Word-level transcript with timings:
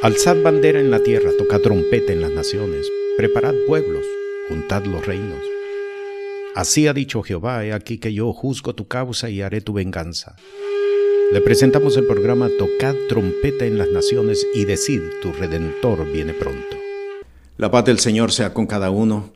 Alzad 0.00 0.40
bandera 0.44 0.78
en 0.78 0.92
la 0.92 1.02
tierra, 1.02 1.32
tocad 1.36 1.58
trompeta 1.58 2.12
en 2.12 2.20
las 2.20 2.30
naciones, 2.30 2.88
preparad 3.16 3.54
pueblos, 3.66 4.06
juntad 4.48 4.84
los 4.84 5.04
reinos. 5.04 5.42
Así 6.54 6.86
ha 6.86 6.92
dicho 6.92 7.24
Jehová, 7.24 7.64
he 7.64 7.72
aquí 7.72 7.98
que 7.98 8.14
yo 8.14 8.32
juzgo 8.32 8.76
tu 8.76 8.86
causa 8.86 9.28
y 9.28 9.42
haré 9.42 9.60
tu 9.60 9.72
venganza. 9.72 10.36
Le 11.32 11.40
presentamos 11.40 11.96
el 11.96 12.06
programa 12.06 12.48
Tocad 12.60 12.94
trompeta 13.08 13.64
en 13.64 13.76
las 13.76 13.88
naciones 13.88 14.46
y 14.54 14.66
decid, 14.66 15.02
tu 15.20 15.32
redentor 15.32 16.08
viene 16.12 16.32
pronto. 16.32 16.76
La 17.56 17.72
paz 17.72 17.84
del 17.84 17.98
Señor 17.98 18.30
sea 18.30 18.54
con 18.54 18.68
cada 18.68 18.90
uno. 18.90 19.32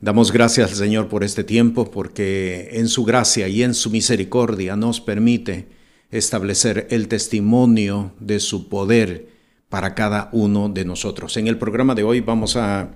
Damos 0.00 0.32
gracias 0.32 0.68
al 0.68 0.76
Señor 0.76 1.06
por 1.06 1.22
este 1.22 1.44
tiempo, 1.44 1.92
porque 1.92 2.70
en 2.72 2.88
su 2.88 3.04
gracia 3.04 3.46
y 3.46 3.62
en 3.62 3.72
su 3.72 3.90
misericordia 3.90 4.74
nos 4.74 5.00
permite 5.00 5.68
establecer 6.10 6.88
el 6.90 7.06
testimonio 7.06 8.10
de 8.18 8.40
su 8.40 8.68
poder 8.68 9.35
para 9.68 9.94
cada 9.94 10.28
uno 10.32 10.68
de 10.68 10.84
nosotros. 10.84 11.36
En 11.36 11.48
el 11.48 11.58
programa 11.58 11.94
de 11.94 12.04
hoy 12.04 12.20
vamos 12.20 12.56
a 12.56 12.90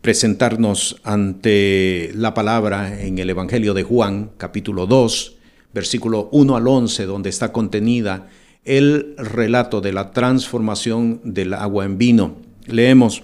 presentarnos 0.00 1.00
ante 1.04 2.10
la 2.14 2.32
palabra 2.32 3.02
en 3.02 3.18
el 3.18 3.30
Evangelio 3.30 3.74
de 3.74 3.82
Juan, 3.82 4.30
capítulo 4.36 4.86
2, 4.86 5.36
versículo 5.74 6.28
1 6.32 6.56
al 6.56 6.66
11, 6.66 7.04
donde 7.06 7.30
está 7.30 7.52
contenida 7.52 8.28
el 8.64 9.14
relato 9.18 9.80
de 9.80 9.92
la 9.92 10.10
transformación 10.12 11.20
del 11.24 11.54
agua 11.54 11.84
en 11.84 11.98
vino. 11.98 12.36
Leemos 12.66 13.22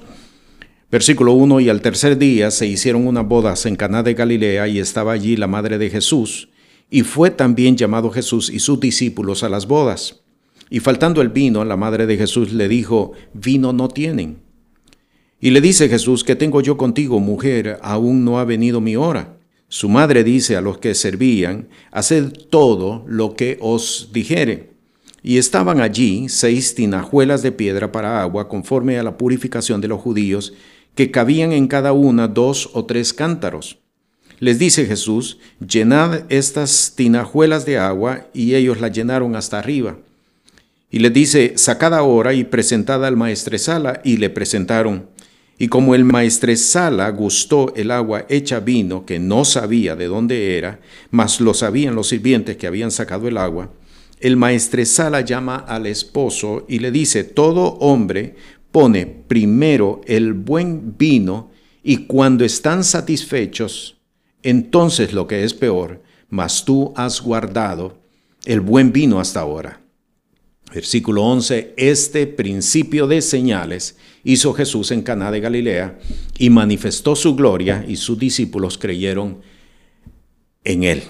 versículo 0.90 1.32
1 1.32 1.60
y 1.60 1.70
al 1.70 1.80
tercer 1.80 2.18
día 2.18 2.50
se 2.50 2.66
hicieron 2.66 3.06
unas 3.06 3.26
bodas 3.26 3.64
en 3.64 3.76
Caná 3.76 4.02
de 4.02 4.14
Galilea 4.14 4.68
y 4.68 4.78
estaba 4.78 5.12
allí 5.12 5.36
la 5.36 5.46
madre 5.46 5.78
de 5.78 5.88
Jesús 5.88 6.50
y 6.90 7.02
fue 7.02 7.30
también 7.30 7.76
llamado 7.76 8.10
Jesús 8.10 8.50
y 8.50 8.58
sus 8.58 8.78
discípulos 8.78 9.42
a 9.42 9.48
las 9.48 9.66
bodas. 9.66 10.21
Y 10.72 10.80
faltando 10.80 11.20
el 11.20 11.28
vino, 11.28 11.66
la 11.66 11.76
madre 11.76 12.06
de 12.06 12.16
Jesús 12.16 12.54
le 12.54 12.66
dijo, 12.66 13.12
vino 13.34 13.74
no 13.74 13.88
tienen. 13.88 14.38
Y 15.38 15.50
le 15.50 15.60
dice 15.60 15.86
Jesús, 15.86 16.24
¿qué 16.24 16.34
tengo 16.34 16.62
yo 16.62 16.78
contigo, 16.78 17.20
mujer? 17.20 17.78
Aún 17.82 18.24
no 18.24 18.38
ha 18.38 18.46
venido 18.46 18.80
mi 18.80 18.96
hora. 18.96 19.36
Su 19.68 19.90
madre 19.90 20.24
dice 20.24 20.56
a 20.56 20.62
los 20.62 20.78
que 20.78 20.94
servían, 20.94 21.68
haced 21.90 22.32
todo 22.48 23.04
lo 23.06 23.34
que 23.34 23.58
os 23.60 24.12
dijere. 24.14 24.70
Y 25.22 25.36
estaban 25.36 25.82
allí 25.82 26.30
seis 26.30 26.74
tinajuelas 26.74 27.42
de 27.42 27.52
piedra 27.52 27.92
para 27.92 28.22
agua, 28.22 28.48
conforme 28.48 28.98
a 28.98 29.02
la 29.02 29.18
purificación 29.18 29.82
de 29.82 29.88
los 29.88 30.00
judíos, 30.00 30.54
que 30.94 31.10
cabían 31.10 31.52
en 31.52 31.68
cada 31.68 31.92
una 31.92 32.28
dos 32.28 32.70
o 32.72 32.86
tres 32.86 33.12
cántaros. 33.12 33.78
Les 34.38 34.58
dice 34.58 34.86
Jesús, 34.86 35.38
llenad 35.60 36.22
estas 36.30 36.94
tinajuelas 36.96 37.66
de 37.66 37.76
agua, 37.76 38.28
y 38.32 38.54
ellos 38.54 38.80
la 38.80 38.88
llenaron 38.88 39.36
hasta 39.36 39.58
arriba. 39.58 39.98
Y 40.92 40.98
le 40.98 41.08
dice, 41.08 41.54
sacad 41.56 41.94
ahora 41.94 42.34
y 42.34 42.44
presentad 42.44 43.02
al 43.06 43.16
maestresala, 43.16 44.02
y 44.04 44.18
le 44.18 44.28
presentaron. 44.28 45.08
Y 45.58 45.68
como 45.68 45.94
el 45.94 46.04
maestresala 46.04 47.08
gustó 47.08 47.74
el 47.74 47.90
agua 47.90 48.26
hecha 48.28 48.60
vino, 48.60 49.06
que 49.06 49.18
no 49.18 49.46
sabía 49.46 49.96
de 49.96 50.06
dónde 50.06 50.58
era, 50.58 50.80
mas 51.10 51.40
lo 51.40 51.54
sabían 51.54 51.94
los 51.94 52.08
sirvientes 52.08 52.58
que 52.58 52.66
habían 52.66 52.90
sacado 52.90 53.26
el 53.26 53.38
agua, 53.38 53.70
el 54.20 54.36
maestresala 54.36 55.22
llama 55.22 55.56
al 55.56 55.86
esposo 55.86 56.66
y 56.68 56.78
le 56.80 56.90
dice, 56.90 57.24
todo 57.24 57.78
hombre 57.78 58.36
pone 58.70 59.06
primero 59.06 60.02
el 60.06 60.34
buen 60.34 60.98
vino, 60.98 61.50
y 61.82 62.06
cuando 62.06 62.44
están 62.44 62.84
satisfechos, 62.84 63.96
entonces 64.42 65.14
lo 65.14 65.26
que 65.26 65.42
es 65.42 65.54
peor, 65.54 66.02
mas 66.28 66.66
tú 66.66 66.92
has 66.96 67.22
guardado 67.22 67.98
el 68.44 68.60
buen 68.60 68.92
vino 68.92 69.20
hasta 69.20 69.40
ahora. 69.40 69.81
Versículo 70.72 71.22
11, 71.24 71.74
este 71.76 72.26
principio 72.26 73.06
de 73.06 73.20
señales 73.20 73.98
hizo 74.24 74.54
Jesús 74.54 74.90
en 74.90 75.02
Caná 75.02 75.30
de 75.30 75.40
Galilea 75.40 75.98
y 76.38 76.48
manifestó 76.48 77.14
su 77.14 77.36
gloria 77.36 77.84
y 77.86 77.96
sus 77.96 78.18
discípulos 78.18 78.78
creyeron 78.78 79.42
en 80.64 80.84
él. 80.84 81.02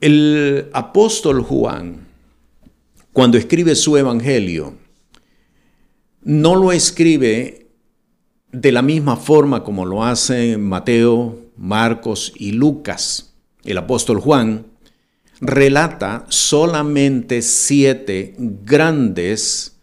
El 0.00 0.68
apóstol 0.74 1.40
Juan, 1.42 2.06
cuando 3.14 3.38
escribe 3.38 3.74
su 3.74 3.96
evangelio, 3.96 4.76
no 6.22 6.56
lo 6.56 6.72
escribe 6.72 7.68
de 8.52 8.72
la 8.72 8.82
misma 8.82 9.16
forma 9.16 9.64
como 9.64 9.86
lo 9.86 10.04
hacen 10.04 10.62
Mateo, 10.62 11.38
Marcos 11.56 12.34
y 12.36 12.52
Lucas. 12.52 13.32
El 13.64 13.78
apóstol 13.78 14.20
Juan 14.20 14.66
relata 15.40 16.26
solamente 16.28 17.42
siete 17.42 18.34
grandes 18.38 19.76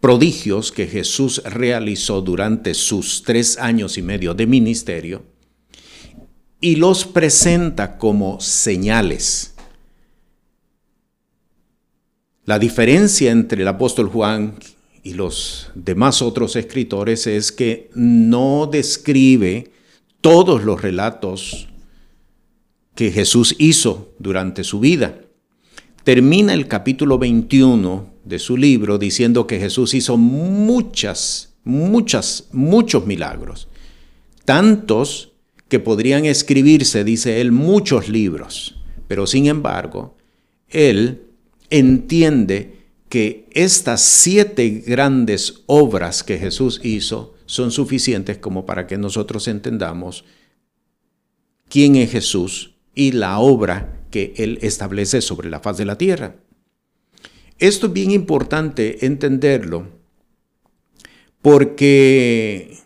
prodigios 0.00 0.72
que 0.72 0.86
Jesús 0.86 1.42
realizó 1.44 2.20
durante 2.20 2.74
sus 2.74 3.22
tres 3.22 3.58
años 3.58 3.98
y 3.98 4.02
medio 4.02 4.34
de 4.34 4.46
ministerio 4.46 5.24
y 6.60 6.76
los 6.76 7.04
presenta 7.04 7.98
como 7.98 8.40
señales. 8.40 9.54
La 12.44 12.58
diferencia 12.58 13.32
entre 13.32 13.62
el 13.62 13.68
apóstol 13.68 14.08
Juan 14.08 14.54
y 15.02 15.14
los 15.14 15.70
demás 15.74 16.22
otros 16.22 16.56
escritores 16.56 17.26
es 17.26 17.52
que 17.52 17.90
no 17.94 18.68
describe 18.70 19.72
todos 20.20 20.64
los 20.64 20.80
relatos 20.80 21.68
que 22.96 23.12
Jesús 23.12 23.54
hizo 23.58 24.14
durante 24.18 24.64
su 24.64 24.80
vida. 24.80 25.20
Termina 26.02 26.54
el 26.54 26.66
capítulo 26.66 27.18
21 27.18 28.14
de 28.24 28.38
su 28.38 28.56
libro 28.56 28.98
diciendo 28.98 29.46
que 29.46 29.60
Jesús 29.60 29.92
hizo 29.92 30.16
muchas, 30.16 31.54
muchas, 31.62 32.48
muchos 32.52 33.06
milagros. 33.06 33.68
Tantos 34.46 35.32
que 35.68 35.78
podrían 35.78 36.24
escribirse, 36.24 37.04
dice 37.04 37.40
él, 37.42 37.52
muchos 37.52 38.08
libros. 38.08 38.76
Pero 39.08 39.26
sin 39.26 39.46
embargo, 39.46 40.16
él 40.70 41.22
entiende 41.68 42.78
que 43.10 43.46
estas 43.52 44.00
siete 44.00 44.82
grandes 44.86 45.62
obras 45.66 46.22
que 46.22 46.38
Jesús 46.38 46.80
hizo 46.82 47.34
son 47.44 47.70
suficientes 47.70 48.38
como 48.38 48.64
para 48.64 48.86
que 48.86 48.96
nosotros 48.96 49.48
entendamos 49.48 50.24
quién 51.68 51.96
es 51.96 52.10
Jesús 52.10 52.75
y 52.96 53.12
la 53.12 53.38
obra 53.38 54.02
que 54.10 54.34
Él 54.38 54.58
establece 54.62 55.20
sobre 55.20 55.48
la 55.48 55.60
faz 55.60 55.76
de 55.76 55.84
la 55.84 55.96
tierra. 55.96 56.34
Esto 57.60 57.86
es 57.86 57.92
bien 57.92 58.10
importante 58.10 59.06
entenderlo 59.06 59.86
porque 61.40 62.78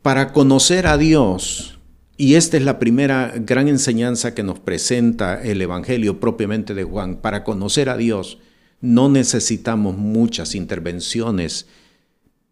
para 0.00 0.32
conocer 0.32 0.86
a 0.86 0.96
Dios, 0.96 1.78
y 2.16 2.36
esta 2.36 2.56
es 2.56 2.64
la 2.64 2.78
primera 2.78 3.34
gran 3.36 3.68
enseñanza 3.68 4.34
que 4.34 4.42
nos 4.42 4.58
presenta 4.58 5.42
el 5.42 5.60
Evangelio 5.60 6.20
propiamente 6.20 6.72
de 6.72 6.84
Juan, 6.84 7.16
para 7.16 7.44
conocer 7.44 7.90
a 7.90 7.98
Dios 7.98 8.38
no 8.80 9.10
necesitamos 9.10 9.96
muchas 9.96 10.54
intervenciones 10.54 11.66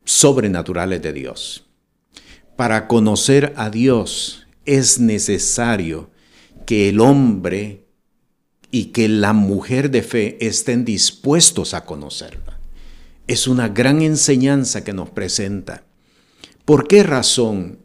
sobrenaturales 0.05 1.01
de 1.01 1.13
Dios. 1.13 1.67
Para 2.57 2.87
conocer 2.87 3.55
a 3.57 3.71
Dios 3.71 4.47
es 4.67 4.99
necesario 4.99 6.11
que 6.69 6.91
el 6.91 7.01
hombre 7.01 7.87
y 8.71 8.87
que 8.93 9.09
la 9.09 9.33
mujer 9.33 9.91
de 9.91 10.03
fe 10.03 10.37
estén 10.39 10.85
dispuestos 10.85 11.73
a 11.73 11.87
conocerla. 11.87 12.61
Es 13.27 13.49
una 13.49 13.71
gran 13.71 14.03
enseñanza 14.03 14.85
que 14.85 14.93
nos 14.93 15.09
presenta. 15.09 15.85
¿Por 16.67 16.87
qué 16.87 17.03
razón? 17.03 17.79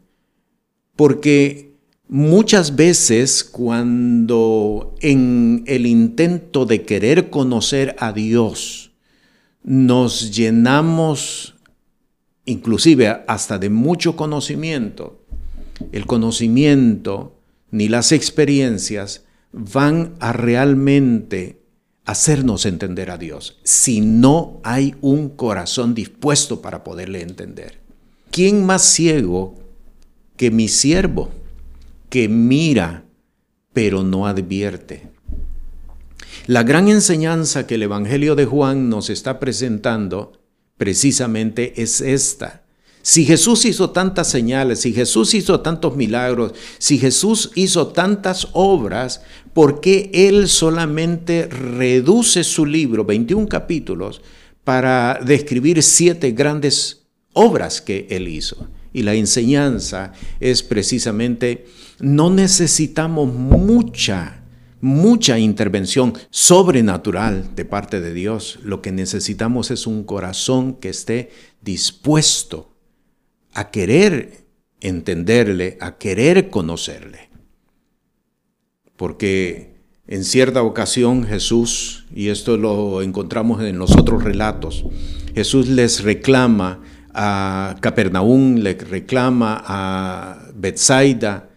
Porque 0.96 1.72
muchas 2.08 2.76
veces 2.76 3.42
cuando 3.42 4.94
en 5.00 5.64
el 5.66 5.86
intento 5.86 6.66
de 6.66 6.82
querer 6.82 7.30
conocer 7.30 7.96
a 7.98 8.12
Dios 8.12 8.92
nos 9.62 10.30
llenamos 10.36 11.54
inclusive 12.44 13.08
hasta 13.26 13.58
de 13.58 13.70
mucho 13.70 14.14
conocimiento, 14.14 15.24
el 15.90 16.04
conocimiento 16.04 17.40
ni 17.74 17.88
las 17.88 18.12
experiencias 18.12 19.24
van 19.50 20.14
a 20.20 20.32
realmente 20.32 21.60
hacernos 22.04 22.66
entender 22.66 23.10
a 23.10 23.18
Dios 23.18 23.58
si 23.64 24.00
no 24.00 24.60
hay 24.62 24.94
un 25.00 25.30
corazón 25.30 25.92
dispuesto 25.92 26.62
para 26.62 26.84
poderle 26.84 27.20
entender. 27.20 27.80
¿Quién 28.30 28.64
más 28.64 28.82
ciego 28.82 29.56
que 30.36 30.52
mi 30.52 30.68
siervo 30.68 31.30
que 32.10 32.28
mira 32.28 33.06
pero 33.72 34.04
no 34.04 34.28
advierte? 34.28 35.08
La 36.46 36.62
gran 36.62 36.86
enseñanza 36.86 37.66
que 37.66 37.74
el 37.74 37.82
Evangelio 37.82 38.36
de 38.36 38.44
Juan 38.44 38.88
nos 38.88 39.10
está 39.10 39.40
presentando 39.40 40.40
precisamente 40.76 41.82
es 41.82 42.00
esta. 42.00 42.62
Si 43.06 43.26
Jesús 43.26 43.66
hizo 43.66 43.90
tantas 43.90 44.30
señales, 44.30 44.80
si 44.80 44.94
Jesús 44.94 45.34
hizo 45.34 45.60
tantos 45.60 45.94
milagros, 45.94 46.54
si 46.78 46.96
Jesús 46.96 47.50
hizo 47.54 47.88
tantas 47.88 48.48
obras, 48.52 49.20
¿por 49.52 49.82
qué 49.82 50.10
Él 50.14 50.48
solamente 50.48 51.46
reduce 51.46 52.44
su 52.44 52.64
libro, 52.64 53.04
21 53.04 53.46
capítulos, 53.46 54.22
para 54.64 55.20
describir 55.22 55.82
siete 55.82 56.30
grandes 56.30 57.04
obras 57.34 57.82
que 57.82 58.06
él 58.08 58.26
hizo. 58.26 58.68
Y 58.94 59.02
la 59.02 59.12
enseñanza 59.12 60.14
es 60.40 60.62
precisamente, 60.62 61.66
no 62.00 62.30
necesitamos 62.30 63.30
mucha, 63.30 64.42
mucha 64.80 65.38
intervención 65.38 66.14
sobrenatural 66.30 67.54
de 67.54 67.66
parte 67.66 68.00
de 68.00 68.14
Dios. 68.14 68.60
Lo 68.62 68.80
que 68.80 68.92
necesitamos 68.92 69.70
es 69.70 69.86
un 69.86 70.04
corazón 70.04 70.76
que 70.76 70.88
esté 70.88 71.30
dispuesto 71.60 72.73
a 73.54 73.70
querer 73.70 74.44
entenderle, 74.80 75.78
a 75.80 75.96
querer 75.96 76.50
conocerle. 76.50 77.30
Porque 78.96 79.74
en 80.06 80.24
cierta 80.24 80.62
ocasión 80.62 81.24
Jesús, 81.24 82.04
y 82.14 82.28
esto 82.28 82.56
lo 82.56 83.02
encontramos 83.02 83.62
en 83.62 83.78
los 83.78 83.96
otros 83.96 84.22
relatos, 84.22 84.84
Jesús 85.34 85.68
les 85.68 86.02
reclama 86.02 86.82
a 87.14 87.76
Capernaum, 87.80 88.56
le 88.56 88.74
reclama 88.74 89.62
a 89.64 90.50
Bethsaida 90.54 91.48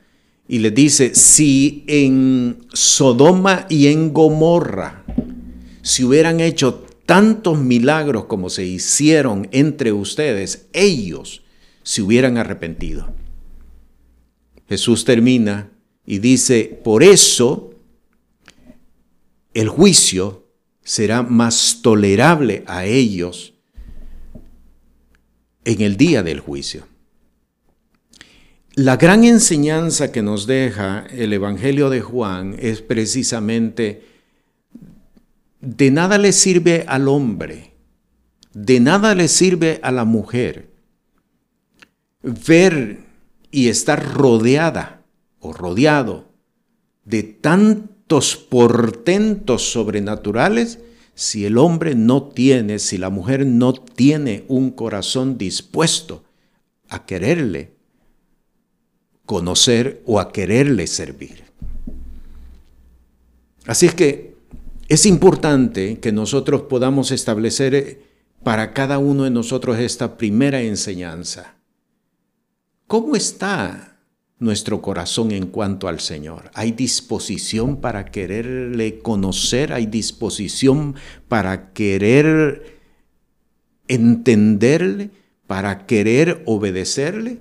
y 0.47 0.59
le 0.59 0.71
dice, 0.71 1.13
si 1.13 1.83
en 1.87 2.59
Sodoma 2.71 3.65
y 3.69 3.87
en 3.87 4.13
Gomorra 4.13 5.03
si 5.87 6.03
hubieran 6.03 6.41
hecho 6.41 6.83
tantos 7.05 7.57
milagros 7.59 8.25
como 8.25 8.49
se 8.49 8.65
hicieron 8.65 9.47
entre 9.53 9.93
ustedes, 9.93 10.67
ellos 10.73 11.43
se 11.87 12.01
hubieran 12.01 12.37
arrepentido. 12.37 13.07
Jesús 14.67 15.05
termina 15.05 15.71
y 16.05 16.19
dice, 16.19 16.81
por 16.83 17.01
eso 17.01 17.75
el 19.53 19.69
juicio 19.69 20.45
será 20.83 21.23
más 21.23 21.79
tolerable 21.81 22.65
a 22.67 22.83
ellos 22.83 23.53
en 25.63 25.79
el 25.79 25.95
día 25.95 26.23
del 26.23 26.41
juicio. 26.41 26.85
La 28.73 28.97
gran 28.97 29.23
enseñanza 29.23 30.11
que 30.11 30.21
nos 30.21 30.45
deja 30.45 31.07
el 31.11 31.31
Evangelio 31.31 31.89
de 31.89 32.01
Juan 32.01 32.57
es 32.59 32.81
precisamente, 32.81 34.03
de 35.61 35.89
nada 35.91 36.17
le 36.17 36.33
sirve 36.33 36.83
al 36.85 37.07
hombre, 37.07 37.71
de 38.53 38.81
nada 38.81 39.15
le 39.15 39.29
sirve 39.29 39.79
a 39.83 39.93
la 39.93 40.03
mujer 40.03 40.66
ver 42.27 42.99
y 43.51 43.69
estar 43.69 44.13
rodeada 44.13 45.03
o 45.39 45.53
rodeado 45.53 46.25
de 47.05 47.23
tantos 47.23 48.35
portentos 48.35 49.71
sobrenaturales 49.71 50.79
si 51.15 51.45
el 51.45 51.57
hombre 51.57 51.95
no 51.95 52.23
tiene, 52.23 52.79
si 52.79 52.97
la 52.97 53.09
mujer 53.09 53.45
no 53.45 53.73
tiene 53.73 54.45
un 54.47 54.71
corazón 54.71 55.37
dispuesto 55.37 56.23
a 56.89 57.05
quererle 57.05 57.71
conocer 59.25 60.01
o 60.05 60.19
a 60.19 60.31
quererle 60.31 60.87
servir. 60.87 61.43
Así 63.65 63.87
es 63.87 63.95
que 63.95 64.35
es 64.87 65.05
importante 65.05 65.99
que 65.99 66.11
nosotros 66.11 66.63
podamos 66.63 67.11
establecer 67.11 68.01
para 68.43 68.73
cada 68.73 68.99
uno 68.99 69.23
de 69.23 69.31
nosotros 69.31 69.79
esta 69.79 70.17
primera 70.17 70.61
enseñanza. 70.61 71.56
¿Cómo 72.87 73.15
está 73.15 73.97
nuestro 74.39 74.81
corazón 74.81 75.31
en 75.31 75.47
cuanto 75.47 75.87
al 75.87 75.99
Señor. 75.99 76.51
Hay 76.53 76.71
disposición 76.71 77.77
para 77.77 78.05
quererle 78.05 78.99
conocer, 78.99 79.73
hay 79.73 79.87
disposición 79.87 80.95
para 81.27 81.73
querer 81.73 82.77
entenderle, 83.87 85.09
para 85.47 85.85
querer 85.85 86.43
obedecerle, 86.45 87.39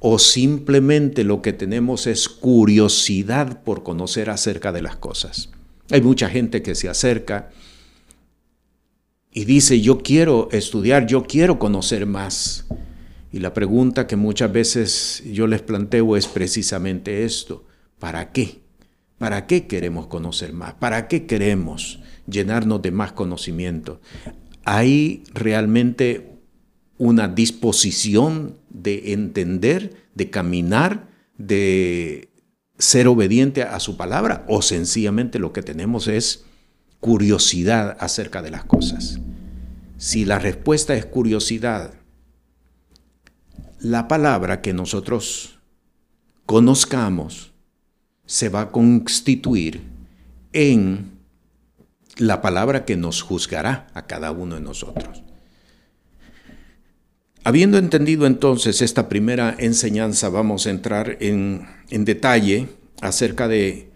o 0.00 0.18
simplemente 0.18 1.24
lo 1.24 1.40
que 1.40 1.54
tenemos 1.54 2.06
es 2.06 2.28
curiosidad 2.28 3.62
por 3.62 3.82
conocer 3.82 4.28
acerca 4.28 4.70
de 4.70 4.82
las 4.82 4.96
cosas. 4.96 5.50
Hay 5.90 6.02
mucha 6.02 6.28
gente 6.28 6.62
que 6.62 6.74
se 6.74 6.90
acerca 6.90 7.50
y 9.32 9.46
dice, 9.46 9.80
yo 9.80 10.00
quiero 10.00 10.48
estudiar, 10.52 11.06
yo 11.06 11.22
quiero 11.24 11.58
conocer 11.58 12.04
más. 12.04 12.66
Y 13.34 13.40
la 13.40 13.52
pregunta 13.52 14.06
que 14.06 14.14
muchas 14.14 14.52
veces 14.52 15.20
yo 15.26 15.48
les 15.48 15.60
planteo 15.60 16.16
es 16.16 16.28
precisamente 16.28 17.24
esto. 17.24 17.64
¿Para 17.98 18.30
qué? 18.30 18.60
¿Para 19.18 19.48
qué 19.48 19.66
queremos 19.66 20.06
conocer 20.06 20.52
más? 20.52 20.74
¿Para 20.74 21.08
qué 21.08 21.26
queremos 21.26 21.98
llenarnos 22.28 22.80
de 22.80 22.92
más 22.92 23.10
conocimiento? 23.10 24.00
¿Hay 24.64 25.24
realmente 25.34 26.38
una 26.96 27.26
disposición 27.26 28.56
de 28.70 29.14
entender, 29.14 29.96
de 30.14 30.30
caminar, 30.30 31.08
de 31.36 32.28
ser 32.78 33.08
obediente 33.08 33.64
a 33.64 33.80
su 33.80 33.96
palabra? 33.96 34.44
¿O 34.48 34.62
sencillamente 34.62 35.40
lo 35.40 35.52
que 35.52 35.62
tenemos 35.62 36.06
es 36.06 36.44
curiosidad 37.00 37.96
acerca 37.98 38.42
de 38.42 38.52
las 38.52 38.64
cosas? 38.64 39.18
Si 39.98 40.24
la 40.24 40.38
respuesta 40.38 40.94
es 40.94 41.04
curiosidad, 41.04 41.94
la 43.84 44.08
palabra 44.08 44.62
que 44.62 44.72
nosotros 44.72 45.58
conozcamos 46.46 47.52
se 48.24 48.48
va 48.48 48.62
a 48.62 48.72
constituir 48.72 49.82
en 50.54 51.18
la 52.16 52.40
palabra 52.40 52.86
que 52.86 52.96
nos 52.96 53.20
juzgará 53.20 53.88
a 53.92 54.06
cada 54.06 54.30
uno 54.30 54.54
de 54.54 54.62
nosotros. 54.62 55.22
Habiendo 57.44 57.76
entendido 57.76 58.24
entonces 58.24 58.80
esta 58.80 59.10
primera 59.10 59.54
enseñanza, 59.58 60.30
vamos 60.30 60.66
a 60.66 60.70
entrar 60.70 61.18
en, 61.20 61.68
en, 61.90 62.06
detalle 62.06 62.68
acerca 63.02 63.48
de 63.48 63.90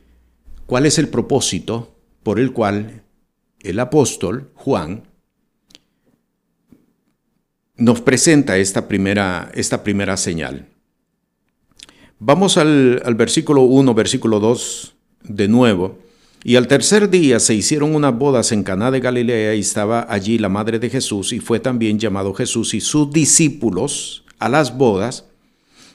cuál 0.66 0.84
es 0.84 0.98
el 0.98 1.08
propósito 1.08 1.96
por 2.22 2.38
el 2.38 2.52
cual 2.52 3.04
el 3.60 3.80
apóstol 3.80 4.52
Juan 4.54 5.07
nos 7.78 8.00
presenta 8.00 8.58
esta 8.58 8.88
primera, 8.88 9.50
esta 9.54 9.82
primera 9.82 10.16
señal. 10.16 10.66
Vamos 12.18 12.58
al, 12.58 13.00
al 13.04 13.14
versículo 13.14 13.62
1, 13.62 13.94
versículo 13.94 14.40
2 14.40 14.94
de 15.22 15.48
nuevo. 15.48 15.98
Y 16.42 16.56
al 16.56 16.66
tercer 16.66 17.08
día 17.08 17.40
se 17.40 17.54
hicieron 17.54 17.94
unas 17.94 18.16
bodas 18.16 18.52
en 18.52 18.64
Caná 18.64 18.90
de 18.90 19.00
Galilea 19.00 19.54
y 19.54 19.60
estaba 19.60 20.06
allí 20.08 20.38
la 20.38 20.48
madre 20.48 20.78
de 20.78 20.90
Jesús 20.90 21.32
y 21.32 21.40
fue 21.40 21.60
también 21.60 21.98
llamado 21.98 22.34
Jesús 22.34 22.74
y 22.74 22.80
sus 22.80 23.12
discípulos 23.12 24.24
a 24.38 24.48
las 24.48 24.76
bodas. 24.76 25.26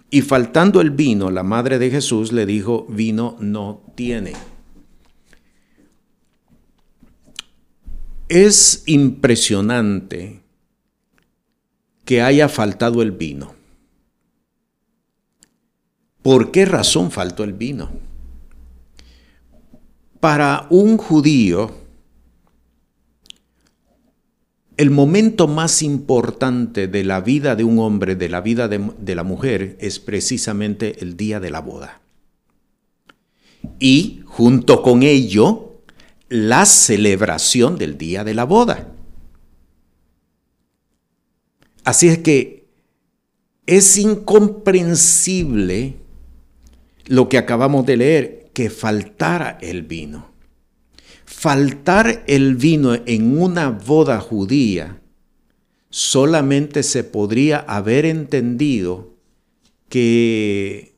Y 0.09 0.21
faltando 0.21 0.79
el 0.79 0.91
vino, 0.91 1.31
la 1.31 1.43
madre 1.43 1.79
de 1.79 1.89
Jesús 1.89 2.31
le 2.31 2.45
dijo, 2.45 2.85
vino 2.87 3.35
no 3.39 3.81
tiene. 3.95 4.33
Es 8.29 8.83
impresionante 8.85 10.42
que 12.05 12.21
haya 12.21 12.49
faltado 12.49 13.01
el 13.01 13.11
vino. 13.11 13.55
¿Por 16.21 16.51
qué 16.51 16.65
razón 16.65 17.11
faltó 17.11 17.43
el 17.43 17.53
vino? 17.53 17.91
Para 20.19 20.67
un 20.69 20.97
judío, 20.97 21.75
el 24.77 24.89
momento 24.89 25.49
más 25.49 25.81
importante 25.81 26.87
de 26.87 27.03
la 27.03 27.19
vida 27.19 27.57
de 27.57 27.65
un 27.65 27.77
hombre, 27.79 28.15
de 28.15 28.29
la 28.29 28.39
vida 28.39 28.69
de, 28.69 29.15
la 29.15 29.23
mujer, 29.23 29.77
es 29.81 29.99
precisamente 29.99 31.01
el 31.01 31.17
día 31.17 31.41
de 31.41 31.51
la 31.51 31.59
boda. 31.59 32.01
Y 33.79 34.21
junto 34.25 34.81
con 34.81 35.03
ello, 35.03 35.81
la 36.29 36.65
celebración 36.65 37.77
del 37.77 37.97
día 37.97 38.23
de 38.23 38.33
la 38.33 38.45
boda. 38.45 38.92
Así 41.83 42.07
es 42.07 42.19
que 42.19 42.67
es 43.65 43.97
incomprensible 43.97 45.95
lo 47.05 47.29
que 47.29 47.37
acabamos 47.37 47.85
de 47.85 47.97
leer, 47.97 48.49
que 48.53 48.69
faltara 48.69 49.57
el 49.61 49.83
vino. 49.83 50.31
Faltar 51.25 52.23
el 52.27 52.55
vino 52.55 52.93
en 52.93 53.37
una 53.37 53.69
boda 53.69 54.19
judía 54.19 55.01
solamente 55.89 56.83
se 56.83 57.03
podría 57.03 57.59
haber 57.59 58.05
entendido 58.05 59.13
que 59.89 60.95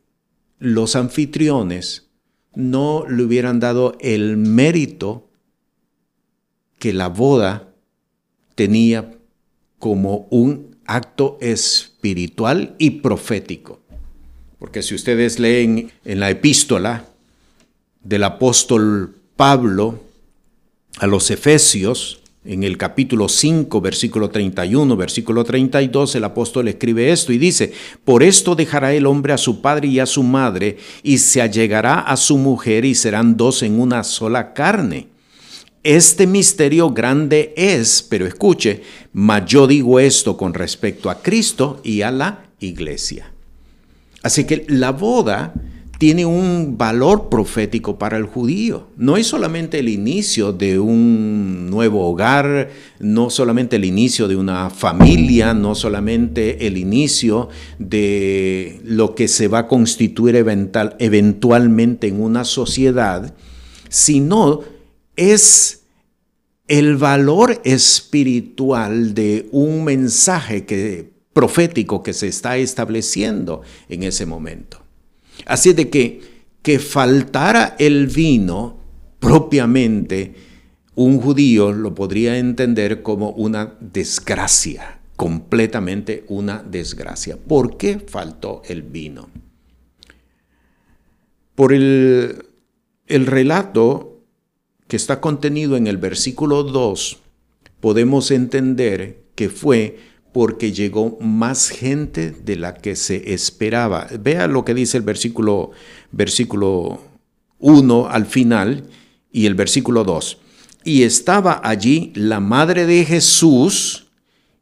los 0.59 0.95
anfitriones 0.95 2.09
no 2.53 3.05
le 3.07 3.23
hubieran 3.23 3.59
dado 3.59 3.97
el 3.99 4.37
mérito 4.37 5.29
que 6.79 6.93
la 6.93 7.09
boda 7.09 7.73
tenía 8.55 9.17
como 9.79 10.27
un 10.29 10.74
acto 10.85 11.37
espiritual 11.41 12.75
y 12.77 12.91
profético. 13.01 13.81
Porque 14.59 14.81
si 14.81 14.95
ustedes 14.95 15.39
leen 15.39 15.91
en 16.05 16.19
la 16.19 16.29
epístola 16.29 17.05
del 18.03 18.23
apóstol 18.23 19.15
Pablo 19.35 20.01
a 20.97 21.07
los 21.07 21.29
Efesios, 21.31 22.21
en 22.45 22.63
el 22.63 22.77
capítulo 22.77 23.27
5, 23.27 23.81
versículo 23.81 24.29
31, 24.29 24.95
versículo 24.95 25.43
32, 25.43 26.15
el 26.15 26.23
apóstol 26.23 26.67
escribe 26.67 27.11
esto 27.11 27.33
y 27.33 27.39
dice, 27.39 27.73
por 28.03 28.21
esto 28.21 28.55
dejará 28.55 28.93
el 28.93 29.07
hombre 29.07 29.33
a 29.33 29.37
su 29.37 29.61
padre 29.61 29.87
y 29.87 29.99
a 29.99 30.05
su 30.05 30.21
madre, 30.21 30.77
y 31.01 31.17
se 31.17 31.41
allegará 31.41 31.99
a 31.99 32.15
su 32.15 32.37
mujer, 32.37 32.85
y 32.85 32.93
serán 32.93 33.35
dos 33.35 33.63
en 33.63 33.79
una 33.79 34.03
sola 34.03 34.53
carne. 34.53 35.07
Este 35.85 36.25
misterio 36.25 36.89
grande 36.89 37.53
es, 37.55 38.01
pero 38.09 38.25
escuche, 38.25 38.81
mas 39.13 39.45
yo 39.45 39.67
digo 39.67 39.99
esto 39.99 40.35
con 40.35 40.55
respecto 40.55 41.11
a 41.11 41.21
Cristo 41.21 41.79
y 41.83 42.01
a 42.01 42.09
la 42.09 42.45
iglesia. 42.59 43.31
Así 44.23 44.45
que 44.45 44.65
la 44.67 44.93
boda 44.93 45.53
tiene 45.99 46.25
un 46.25 46.75
valor 46.75 47.29
profético 47.29 47.99
para 47.99 48.17
el 48.17 48.25
judío. 48.25 48.87
No 48.97 49.15
es 49.15 49.27
solamente 49.27 49.77
el 49.77 49.87
inicio 49.89 50.53
de 50.53 50.79
un 50.79 51.69
nuevo 51.69 52.09
hogar, 52.09 52.71
no 52.97 53.29
solamente 53.29 53.75
el 53.75 53.85
inicio 53.85 54.27
de 54.27 54.37
una 54.37 54.71
familia, 54.71 55.53
no 55.53 55.75
solamente 55.75 56.65
el 56.65 56.79
inicio 56.79 57.49
de 57.77 58.81
lo 58.83 59.13
que 59.13 59.27
se 59.27 59.47
va 59.47 59.59
a 59.59 59.67
constituir 59.67 60.35
eventualmente 60.35 62.07
en 62.07 62.19
una 62.19 62.43
sociedad, 62.43 63.35
sino 63.87 64.73
es 65.15 65.83
el 66.67 66.97
valor 66.97 67.61
espiritual 67.63 69.13
de 69.13 69.47
un 69.51 69.83
mensaje 69.83 70.65
que, 70.65 71.11
profético 71.33 72.01
que 72.01 72.13
se 72.13 72.27
está 72.27 72.57
estableciendo 72.57 73.61
en 73.89 74.03
ese 74.03 74.25
momento. 74.25 74.81
Así 75.45 75.73
de 75.73 75.89
que 75.89 76.35
que 76.65 76.79
faltara 76.79 77.75
el 77.77 78.07
vino 78.07 78.79
propiamente, 79.19 80.33
un 80.95 81.21
judío 81.21 81.71
lo 81.71 81.93
podría 81.93 82.39
entender 82.39 83.03
como 83.03 83.29
una 83.29 83.75
desgracia, 83.79 84.99
completamente 85.15 86.25
una 86.27 86.63
desgracia. 86.63 87.37
¿Por 87.37 87.77
qué 87.77 87.99
faltó 87.99 88.63
el 88.67 88.81
vino? 88.81 89.29
Por 91.53 91.71
el, 91.71 92.47
el 93.05 93.27
relato 93.27 94.14
que 94.87 94.95
está 94.95 95.21
contenido 95.21 95.77
en 95.77 95.87
el 95.87 95.97
versículo 95.97 96.63
2, 96.63 97.19
podemos 97.79 98.31
entender 98.31 99.23
que 99.35 99.49
fue 99.49 99.97
porque 100.31 100.71
llegó 100.73 101.17
más 101.21 101.69
gente 101.69 102.31
de 102.31 102.55
la 102.57 102.73
que 102.73 102.95
se 102.95 103.33
esperaba. 103.33 104.07
Vea 104.19 104.47
lo 104.47 104.65
que 104.65 104.73
dice 104.73 104.97
el 104.97 105.03
versículo, 105.03 105.71
versículo 106.11 106.99
1 107.59 108.07
al 108.09 108.25
final 108.25 108.83
y 109.31 109.45
el 109.45 109.55
versículo 109.55 110.03
2. 110.03 110.37
Y 110.83 111.03
estaba 111.03 111.61
allí 111.63 112.11
la 112.15 112.39
madre 112.39 112.85
de 112.85 113.05
Jesús, 113.05 114.05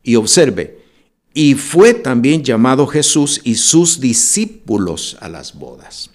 y 0.03 0.15
observe, 0.15 0.79
y 1.33 1.55
fue 1.55 1.93
también 1.93 2.43
llamado 2.43 2.85
Jesús 2.85 3.41
y 3.43 3.55
sus 3.55 3.99
discípulos 3.99 5.17
a 5.19 5.29
las 5.29 5.55
bodas. 5.55 6.11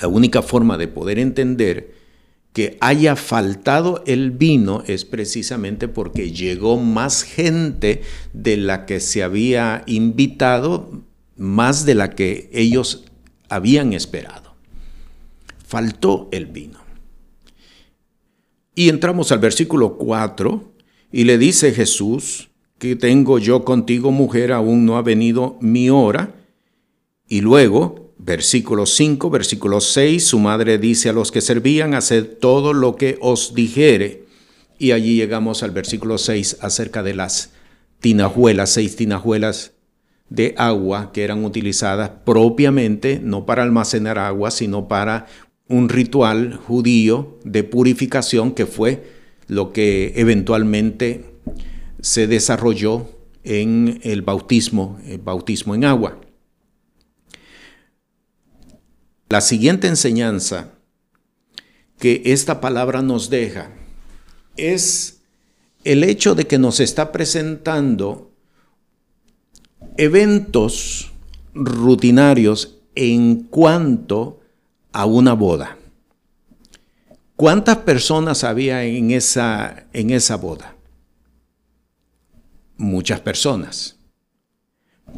La 0.00 0.08
única 0.08 0.42
forma 0.42 0.76
de 0.76 0.88
poder 0.88 1.18
entender 1.18 1.95
que 2.56 2.78
haya 2.80 3.16
faltado 3.16 4.02
el 4.06 4.30
vino 4.30 4.82
es 4.86 5.04
precisamente 5.04 5.88
porque 5.88 6.32
llegó 6.32 6.78
más 6.78 7.22
gente 7.22 8.00
de 8.32 8.56
la 8.56 8.86
que 8.86 9.00
se 9.00 9.22
había 9.22 9.82
invitado, 9.84 11.02
más 11.36 11.84
de 11.84 11.94
la 11.94 12.12
que 12.12 12.48
ellos 12.54 13.04
habían 13.50 13.92
esperado. 13.92 14.54
Faltó 15.66 16.30
el 16.32 16.46
vino. 16.46 16.78
Y 18.74 18.88
entramos 18.88 19.32
al 19.32 19.40
versículo 19.40 19.98
4 19.98 20.72
y 21.12 21.24
le 21.24 21.36
dice 21.36 21.72
Jesús, 21.72 22.48
que 22.78 22.96
tengo 22.96 23.38
yo 23.38 23.66
contigo 23.66 24.12
mujer, 24.12 24.52
aún 24.52 24.86
no 24.86 24.96
ha 24.96 25.02
venido 25.02 25.58
mi 25.60 25.90
hora. 25.90 26.34
Y 27.28 27.42
luego 27.42 28.05
Versículo 28.18 28.86
5, 28.86 29.30
versículo 29.30 29.80
6, 29.80 30.26
su 30.26 30.38
madre 30.38 30.78
dice 30.78 31.10
a 31.10 31.12
los 31.12 31.30
que 31.30 31.40
servían, 31.40 31.94
haced 31.94 32.38
todo 32.40 32.72
lo 32.72 32.96
que 32.96 33.18
os 33.20 33.54
dijere. 33.54 34.24
Y 34.78 34.92
allí 34.92 35.16
llegamos 35.16 35.62
al 35.62 35.70
versículo 35.70 36.18
6 36.18 36.58
acerca 36.60 37.02
de 37.02 37.14
las 37.14 37.50
tinajuelas, 38.00 38.70
seis 38.70 38.96
tinajuelas 38.96 39.72
de 40.28 40.54
agua 40.56 41.12
que 41.12 41.24
eran 41.24 41.44
utilizadas 41.44 42.10
propiamente, 42.24 43.20
no 43.22 43.46
para 43.46 43.62
almacenar 43.62 44.18
agua, 44.18 44.50
sino 44.50 44.88
para 44.88 45.26
un 45.68 45.88
ritual 45.88 46.56
judío 46.56 47.38
de 47.44 47.64
purificación 47.64 48.52
que 48.52 48.66
fue 48.66 49.04
lo 49.46 49.72
que 49.72 50.12
eventualmente 50.16 51.24
se 52.00 52.26
desarrolló 52.26 53.08
en 53.44 54.00
el 54.02 54.22
bautismo, 54.22 54.98
el 55.06 55.18
bautismo 55.18 55.74
en 55.74 55.84
agua. 55.84 56.20
La 59.28 59.40
siguiente 59.40 59.88
enseñanza 59.88 60.72
que 61.98 62.22
esta 62.26 62.60
palabra 62.60 63.02
nos 63.02 63.28
deja 63.28 63.70
es 64.56 65.20
el 65.84 66.04
hecho 66.04 66.34
de 66.34 66.46
que 66.46 66.58
nos 66.58 66.80
está 66.80 67.10
presentando 67.10 68.30
eventos 69.96 71.12
rutinarios 71.54 72.78
en 72.94 73.44
cuanto 73.44 74.40
a 74.92 75.06
una 75.06 75.32
boda. 75.32 75.76
¿Cuántas 77.34 77.78
personas 77.78 78.44
había 78.44 78.84
en 78.84 79.10
esa, 79.10 79.86
en 79.92 80.10
esa 80.10 80.36
boda? 80.36 80.74
Muchas 82.76 83.20
personas. 83.20 83.96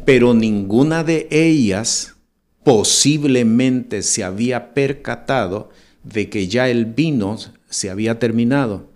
Pero 0.05 0.33
ninguna 0.33 1.03
de 1.03 1.27
ellas 1.31 2.15
posiblemente 2.63 4.01
se 4.01 4.23
había 4.23 4.73
percatado 4.73 5.69
de 6.03 6.29
que 6.29 6.47
ya 6.47 6.69
el 6.69 6.85
vino 6.85 7.37
se 7.69 7.89
había 7.89 8.19
terminado. 8.19 8.89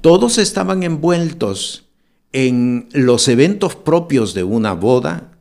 Todos 0.00 0.38
estaban 0.38 0.82
envueltos 0.82 1.88
en 2.32 2.88
los 2.92 3.28
eventos 3.28 3.76
propios 3.76 4.34
de 4.34 4.44
una 4.44 4.72
boda, 4.72 5.38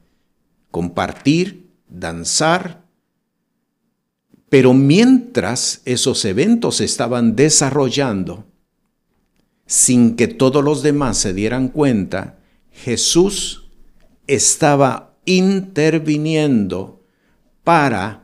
compartir, 0.69 1.71
danzar, 1.87 2.83
pero 4.49 4.73
mientras 4.73 5.81
esos 5.85 6.23
eventos 6.25 6.81
estaban 6.81 7.35
desarrollando, 7.35 8.45
sin 9.65 10.15
que 10.15 10.27
todos 10.27 10.63
los 10.63 10.83
demás 10.83 11.17
se 11.17 11.33
dieran 11.33 11.69
cuenta, 11.69 12.37
Jesús 12.71 13.71
estaba 14.27 15.17
interviniendo 15.25 17.02
para 17.63 18.23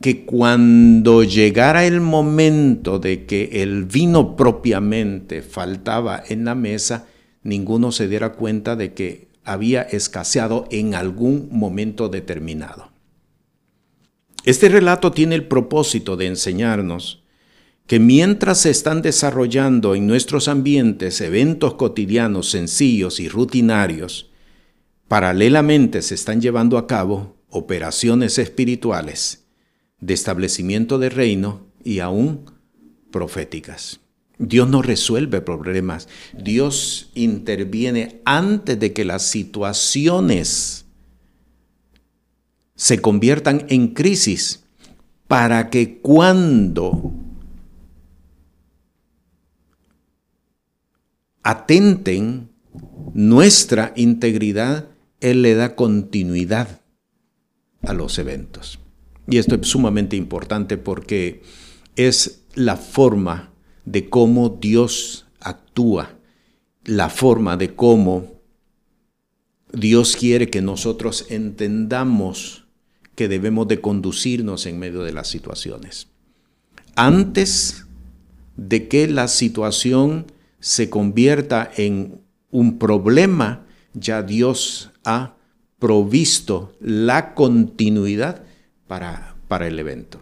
que 0.00 0.24
cuando 0.24 1.22
llegara 1.22 1.86
el 1.86 2.00
momento 2.00 2.98
de 2.98 3.24
que 3.24 3.62
el 3.62 3.84
vino 3.84 4.36
propiamente 4.36 5.42
faltaba 5.42 6.22
en 6.28 6.44
la 6.44 6.54
mesa, 6.54 7.06
ninguno 7.42 7.92
se 7.92 8.08
diera 8.08 8.32
cuenta 8.32 8.76
de 8.76 8.94
que 8.94 9.28
había 9.44 9.82
escaseado 9.82 10.66
en 10.70 10.94
algún 10.94 11.48
momento 11.50 12.08
determinado. 12.08 12.90
Este 14.44 14.68
relato 14.68 15.12
tiene 15.12 15.36
el 15.36 15.46
propósito 15.46 16.16
de 16.16 16.26
enseñarnos 16.26 17.22
que 17.86 18.00
mientras 18.00 18.58
se 18.58 18.70
están 18.70 19.02
desarrollando 19.02 19.94
en 19.94 20.06
nuestros 20.06 20.48
ambientes 20.48 21.20
eventos 21.20 21.74
cotidianos 21.74 22.50
sencillos 22.50 23.20
y 23.20 23.28
rutinarios, 23.28 24.30
paralelamente 25.08 26.02
se 26.02 26.14
están 26.14 26.40
llevando 26.40 26.78
a 26.78 26.86
cabo 26.86 27.36
operaciones 27.52 28.38
espirituales 28.38 29.44
de 30.00 30.14
establecimiento 30.14 30.98
de 30.98 31.10
reino 31.10 31.66
y 31.84 32.00
aún 32.00 32.50
proféticas. 33.12 34.00
Dios 34.38 34.68
no 34.68 34.82
resuelve 34.82 35.40
problemas, 35.40 36.08
Dios 36.36 37.12
interviene 37.14 38.20
antes 38.24 38.80
de 38.80 38.92
que 38.92 39.04
las 39.04 39.22
situaciones 39.22 40.86
se 42.74 43.00
conviertan 43.00 43.66
en 43.68 43.88
crisis 43.88 44.64
para 45.28 45.70
que 45.70 46.00
cuando 46.00 47.12
atenten 51.44 52.48
nuestra 53.14 53.92
integridad, 53.94 54.88
Él 55.20 55.42
le 55.42 55.54
da 55.54 55.76
continuidad 55.76 56.81
a 57.82 57.92
los 57.92 58.18
eventos. 58.18 58.78
Y 59.28 59.38
esto 59.38 59.56
es 59.56 59.66
sumamente 59.66 60.16
importante 60.16 60.76
porque 60.76 61.42
es 61.96 62.42
la 62.54 62.76
forma 62.76 63.52
de 63.84 64.08
cómo 64.08 64.48
Dios 64.48 65.26
actúa, 65.40 66.16
la 66.84 67.08
forma 67.08 67.56
de 67.56 67.74
cómo 67.74 68.40
Dios 69.72 70.16
quiere 70.16 70.50
que 70.50 70.60
nosotros 70.60 71.26
entendamos 71.30 72.66
que 73.14 73.28
debemos 73.28 73.68
de 73.68 73.80
conducirnos 73.80 74.66
en 74.66 74.78
medio 74.78 75.02
de 75.02 75.12
las 75.12 75.28
situaciones. 75.28 76.08
Antes 76.94 77.86
de 78.56 78.88
que 78.88 79.08
la 79.08 79.28
situación 79.28 80.26
se 80.60 80.90
convierta 80.90 81.70
en 81.76 82.20
un 82.50 82.78
problema, 82.78 83.66
ya 83.94 84.22
Dios 84.22 84.90
ha 85.04 85.36
provisto 85.82 86.76
la 86.78 87.34
continuidad 87.34 88.44
para, 88.86 89.34
para 89.48 89.66
el 89.66 89.76
evento. 89.80 90.20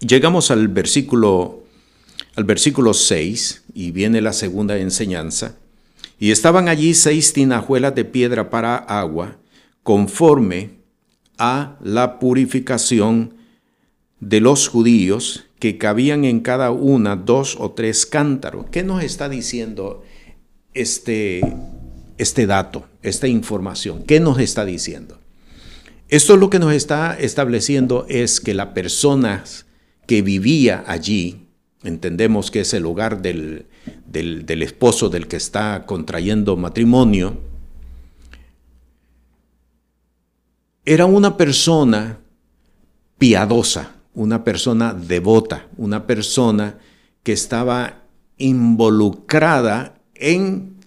Llegamos 0.00 0.50
al 0.50 0.66
versículo, 0.66 1.62
al 2.34 2.42
versículo 2.42 2.92
6 2.92 3.62
y 3.74 3.92
viene 3.92 4.20
la 4.20 4.32
segunda 4.32 4.76
enseñanza. 4.76 5.54
Y 6.18 6.32
estaban 6.32 6.68
allí 6.68 6.94
seis 6.94 7.32
tinajuelas 7.32 7.94
de 7.94 8.04
piedra 8.04 8.50
para 8.50 8.74
agua, 8.74 9.36
conforme 9.84 10.70
a 11.38 11.76
la 11.80 12.18
purificación 12.18 13.34
de 14.18 14.40
los 14.40 14.66
judíos, 14.66 15.44
que 15.60 15.78
cabían 15.78 16.24
en 16.24 16.40
cada 16.40 16.72
una 16.72 17.14
dos 17.14 17.56
o 17.56 17.70
tres 17.70 18.04
cántaros. 18.04 18.66
¿Qué 18.72 18.82
nos 18.82 19.04
está 19.04 19.28
diciendo 19.28 20.02
este, 20.74 21.40
este 22.20 22.46
dato, 22.46 22.86
esta 23.02 23.28
información? 23.28 24.04
¿Qué 24.04 24.20
nos 24.20 24.38
está 24.38 24.64
diciendo? 24.64 25.18
Esto 26.08 26.36
lo 26.36 26.50
que 26.50 26.58
nos 26.58 26.74
está 26.74 27.16
estableciendo 27.18 28.04
es 28.08 28.40
que 28.40 28.52
la 28.52 28.74
persona 28.74 29.44
que 30.06 30.20
vivía 30.20 30.84
allí, 30.86 31.46
entendemos 31.82 32.50
que 32.50 32.60
es 32.60 32.74
el 32.74 32.84
hogar 32.84 33.22
del, 33.22 33.66
del 34.06 34.62
esposo 34.62 35.08
del 35.08 35.28
que 35.28 35.36
está 35.36 35.86
contrayendo 35.86 36.56
matrimonio, 36.56 37.38
era 40.84 41.06
una 41.06 41.36
persona 41.36 42.18
piadosa, 43.16 43.94
una 44.12 44.44
persona 44.44 44.92
devota, 44.92 45.68
una 45.76 46.06
persona 46.06 46.78
que 47.22 47.32
estaba 47.32 48.02
involucrada 48.36 49.94
en 50.14 50.79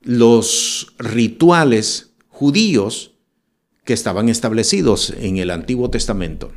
los 0.00 0.94
rituales 0.98 2.14
judíos 2.28 3.14
que 3.84 3.92
estaban 3.92 4.28
establecidos 4.28 5.10
en 5.10 5.38
el 5.38 5.50
Antiguo 5.50 5.90
Testamento. 5.90 6.52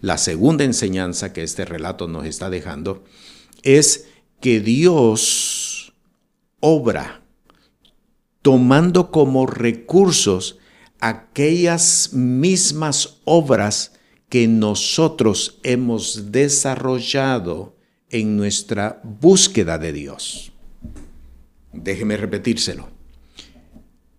La 0.00 0.18
segunda 0.18 0.64
enseñanza 0.64 1.32
que 1.32 1.42
este 1.42 1.64
relato 1.64 2.06
nos 2.06 2.26
está 2.26 2.50
dejando 2.50 3.04
es 3.62 4.06
que 4.40 4.60
Dios 4.60 5.92
obra 6.60 7.22
tomando 8.42 9.10
como 9.10 9.46
recursos 9.46 10.58
aquellas 11.00 12.12
mismas 12.12 13.18
obras 13.24 13.92
que 14.28 14.46
nosotros 14.46 15.58
hemos 15.62 16.32
desarrollado 16.32 17.76
en 18.10 18.36
nuestra 18.36 19.00
búsqueda 19.02 19.78
de 19.78 19.92
Dios. 19.92 20.52
Déjeme 21.82 22.16
repetírselo. 22.16 22.88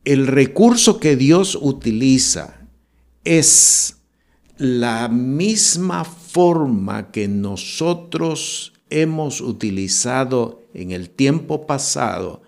El 0.06 0.28
recurso 0.28 1.00
que 1.00 1.16
Dios 1.16 1.58
utiliza 1.60 2.68
es 3.24 3.98
la 4.58 5.08
misma 5.08 6.04
forma 6.04 7.12
que 7.12 7.28
nosotros 7.28 8.74
hemos 8.90 9.42
utilizado 9.42 10.64
en 10.74 10.92
el 10.92 11.10
tiempo 11.10 11.66
pasado 11.66 12.42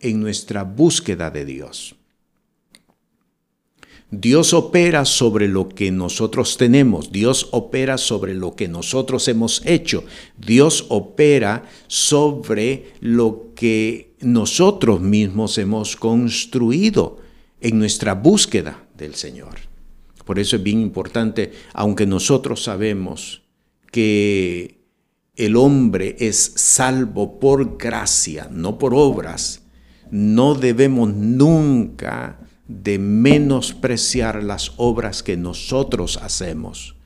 en 0.00 0.20
nuestra 0.20 0.64
búsqueda 0.64 1.30
de 1.30 1.44
Dios. 1.44 1.96
Dios 4.20 4.52
opera 4.54 5.04
sobre 5.04 5.48
lo 5.48 5.68
que 5.68 5.90
nosotros 5.90 6.56
tenemos, 6.56 7.10
Dios 7.10 7.48
opera 7.50 7.98
sobre 7.98 8.34
lo 8.34 8.54
que 8.54 8.68
nosotros 8.68 9.26
hemos 9.28 9.62
hecho, 9.64 10.04
Dios 10.36 10.86
opera 10.88 11.64
sobre 11.86 12.92
lo 13.00 13.52
que 13.54 14.14
nosotros 14.20 15.00
mismos 15.00 15.58
hemos 15.58 15.96
construido 15.96 17.18
en 17.60 17.78
nuestra 17.78 18.14
búsqueda 18.14 18.86
del 18.96 19.14
Señor. 19.14 19.56
Por 20.24 20.38
eso 20.38 20.56
es 20.56 20.62
bien 20.62 20.80
importante, 20.80 21.52
aunque 21.72 22.06
nosotros 22.06 22.62
sabemos 22.62 23.42
que 23.90 24.84
el 25.36 25.56
hombre 25.56 26.16
es 26.20 26.52
salvo 26.56 27.40
por 27.40 27.76
gracia, 27.76 28.48
no 28.50 28.78
por 28.78 28.94
obras, 28.94 29.62
no 30.10 30.54
debemos 30.54 31.12
nunca 31.12 32.38
de 32.68 32.98
menospreciar 32.98 34.42
las 34.42 34.72
obras 34.76 35.22
que 35.22 35.36
nosotros 35.36 36.18
hacemos, 36.22 36.96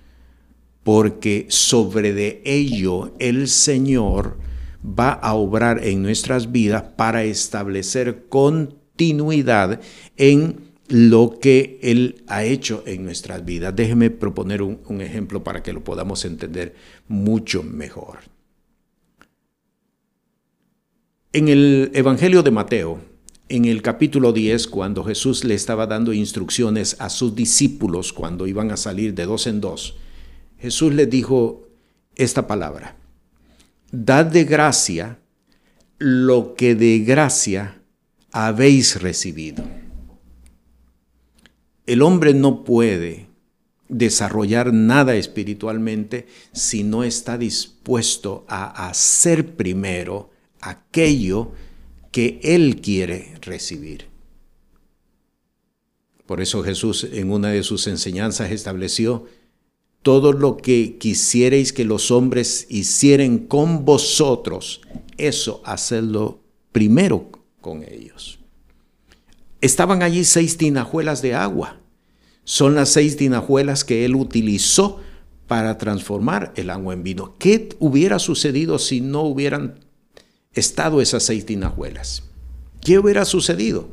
porque 0.83 1.47
sobre 1.49 2.13
de 2.13 2.43
ello 2.45 3.15
el 3.19 3.49
Señor 3.49 4.39
va 4.85 5.11
a 5.11 5.35
obrar 5.35 5.85
en 5.85 6.03
nuestras 6.03 6.53
vidas 6.53 6.83
para 6.97 7.25
establecer 7.25 8.27
continuidad 8.29 9.81
en 10.17 10.69
lo 10.89 11.39
que 11.39 11.79
Él 11.83 12.25
ha 12.29 12.45
hecho 12.45 12.83
en 12.87 13.05
nuestras 13.05 13.45
vidas. 13.45 13.75
Déjeme 13.75 14.11
proponer 14.11 14.63
un, 14.63 14.81
un 14.87 15.01
ejemplo 15.03 15.45
para 15.45 15.63
que 15.63 15.73
lo 15.73 15.85
podamos 15.85 16.25
entender 16.25 16.75
mucho 17.09 17.63
mejor. 17.63 18.19
En 21.33 21.49
el 21.49 21.91
Evangelio 21.93 22.43
de 22.43 22.51
Mateo, 22.51 23.01
en 23.49 23.65
el 23.65 23.83
capítulo 23.83 24.33
10, 24.33 24.67
cuando 24.69 25.05
Jesús 25.05 25.45
le 25.45 25.55
estaba 25.55 25.87
dando 25.87 26.13
instrucciones 26.13 26.97
a 26.99 27.09
sus 27.09 27.35
discípulos 27.35 28.13
cuando 28.13 28.47
iban 28.47 28.71
a 28.71 28.77
salir 28.77 29.15
de 29.15 29.25
dos 29.25 29.47
en 29.47 29.61
dos, 29.61 29.97
Jesús 30.59 30.93
les 30.93 31.09
dijo 31.09 31.67
esta 32.15 32.47
palabra, 32.47 32.97
dad 33.91 34.27
de 34.27 34.45
gracia 34.45 35.19
lo 35.99 36.55
que 36.55 36.75
de 36.75 36.99
gracia 37.01 37.81
habéis 38.33 39.01
recibido. 39.01 39.65
El 41.87 42.03
hombre 42.03 42.35
no 42.35 42.65
puede 42.65 43.29
desarrollar 43.89 44.75
nada 44.75 45.15
espiritualmente 45.17 46.27
si 46.53 46.85
no 46.85 47.03
está 47.03 47.39
dispuesto 47.39 48.45
a 48.47 48.89
hacer 48.89 49.57
primero 49.57 50.31
aquello 50.61 51.53
que 51.53 51.68
Él 52.13 52.81
quiere 52.81 53.35
recibir. 53.43 54.07
Por 56.27 56.41
eso 56.41 56.63
Jesús 56.63 57.05
en 57.11 57.33
una 57.33 57.49
de 57.49 57.63
sus 57.63 57.87
enseñanzas 57.87 58.51
estableció, 58.51 59.27
todo 60.03 60.33
lo 60.33 60.57
que 60.57 60.99
quisierais 60.99 61.73
que 61.73 61.85
los 61.85 62.11
hombres 62.11 62.67
hicieran 62.69 63.39
con 63.39 63.85
vosotros, 63.85 64.81
eso 65.17 65.63
hacedlo 65.65 66.41
primero 66.73 67.31
con 67.61 67.83
ellos. 67.83 68.39
Estaban 69.61 70.03
allí 70.03 70.25
seis 70.25 70.57
tinajuelas 70.57 71.21
de 71.23 71.35
agua. 71.35 71.81
Son 72.45 72.75
las 72.75 72.91
seis 72.91 73.17
tinajuelas 73.17 73.85
que 73.85 74.05
él 74.05 74.15
utilizó 74.15 75.01
para 75.47 75.79
transformar 75.79 76.53
el 76.57 76.71
agua 76.71 76.95
en 76.95 77.03
vino. 77.03 77.35
¿Qué 77.39 77.71
hubiera 77.79 78.19
sucedido 78.19 78.79
si 78.79 79.01
no 79.01 79.23
hubieran 79.23 79.81
estado 80.53 81.01
esas 81.01 81.23
seis 81.23 81.47
tinajuelas. 81.47 82.25
¿Qué 82.81 82.99
hubiera 82.99 83.25
sucedido? 83.25 83.91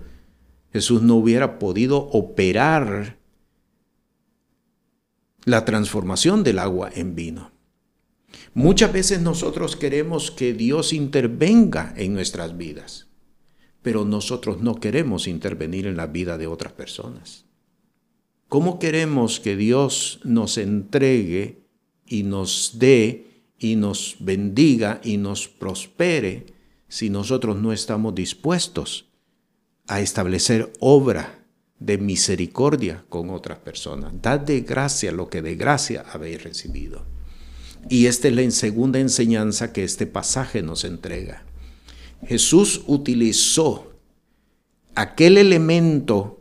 Jesús 0.72 1.02
no 1.02 1.16
hubiera 1.16 1.60
podido 1.60 1.98
operar 1.98 3.18
la 5.46 5.64
transformación 5.64 6.44
del 6.44 6.60
agua 6.60 6.90
en 6.94 7.16
vino. 7.16 7.52
Muchas 8.54 8.92
veces 8.92 9.22
nosotros 9.22 9.76
queremos 9.76 10.32
que 10.32 10.54
Dios 10.54 10.92
intervenga 10.92 11.94
en 11.96 12.14
nuestras 12.14 12.58
vidas, 12.58 13.08
pero 13.82 14.06
nosotros 14.06 14.62
no 14.62 14.76
queremos 14.76 15.28
intervenir 15.28 15.88
en 15.88 15.98
la 15.98 16.08
vida 16.08 16.38
de 16.38 16.48
otras 16.48 16.74
personas. 16.74 17.46
¿Cómo 18.48 18.80
queremos 18.80 19.40
que 19.40 19.56
Dios 19.56 20.20
nos 20.24 20.58
entregue 20.58 21.64
y 22.08 22.24
nos 22.24 22.78
dé 22.80 23.35
y 23.66 23.76
nos 23.76 24.18
bendiga 24.20 25.02
y 25.04 25.18
nos 25.18 25.48
prospere 25.48 26.46
si 26.88 27.10
nosotros 27.10 27.58
no 27.58 27.74
estamos 27.74 28.14
dispuestos 28.14 29.08
a 29.88 30.02
establecer 30.02 30.72
obra 30.80 31.44
de 31.80 31.98
misericordia 31.98 33.04
con 33.10 33.32
otras 33.32 33.58
personas. 33.58 34.14
Dad 34.22 34.42
de 34.42 34.62
gracia 34.62 35.12
lo 35.12 35.30
que 35.30 35.42
de 35.42 35.56
gracia 35.56 36.06
habéis 36.12 36.44
recibido. 36.44 37.04
Y 37.90 38.06
esta 38.06 38.28
es 38.28 38.36
la 38.36 38.52
segunda 38.52 39.00
enseñanza 39.00 39.74
que 39.74 39.84
este 39.84 40.06
pasaje 40.06 40.62
nos 40.62 40.84
entrega. 40.84 41.44
Jesús 42.28 42.84
utilizó 42.86 43.92
aquel 44.94 45.40
elemento 45.40 46.40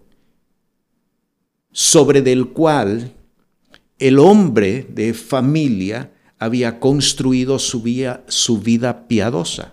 sobre 1.73 2.21
del 2.21 2.49
cual 2.49 3.15
el 3.99 4.19
hombre 4.19 4.87
de 4.91 5.15
familia 5.15 6.14
había 6.45 6.79
construido 6.79 7.59
su 7.59 7.81
vida, 7.81 9.09
piadosa. 9.09 9.73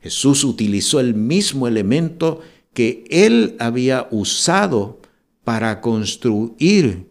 Jesús 0.00 0.44
utilizó 0.44 1.00
el 1.00 1.14
mismo 1.14 1.66
elemento 1.66 2.40
que 2.72 3.02
él 3.10 3.56
había 3.58 4.06
usado 4.12 5.00
para 5.42 5.80
construir 5.80 7.10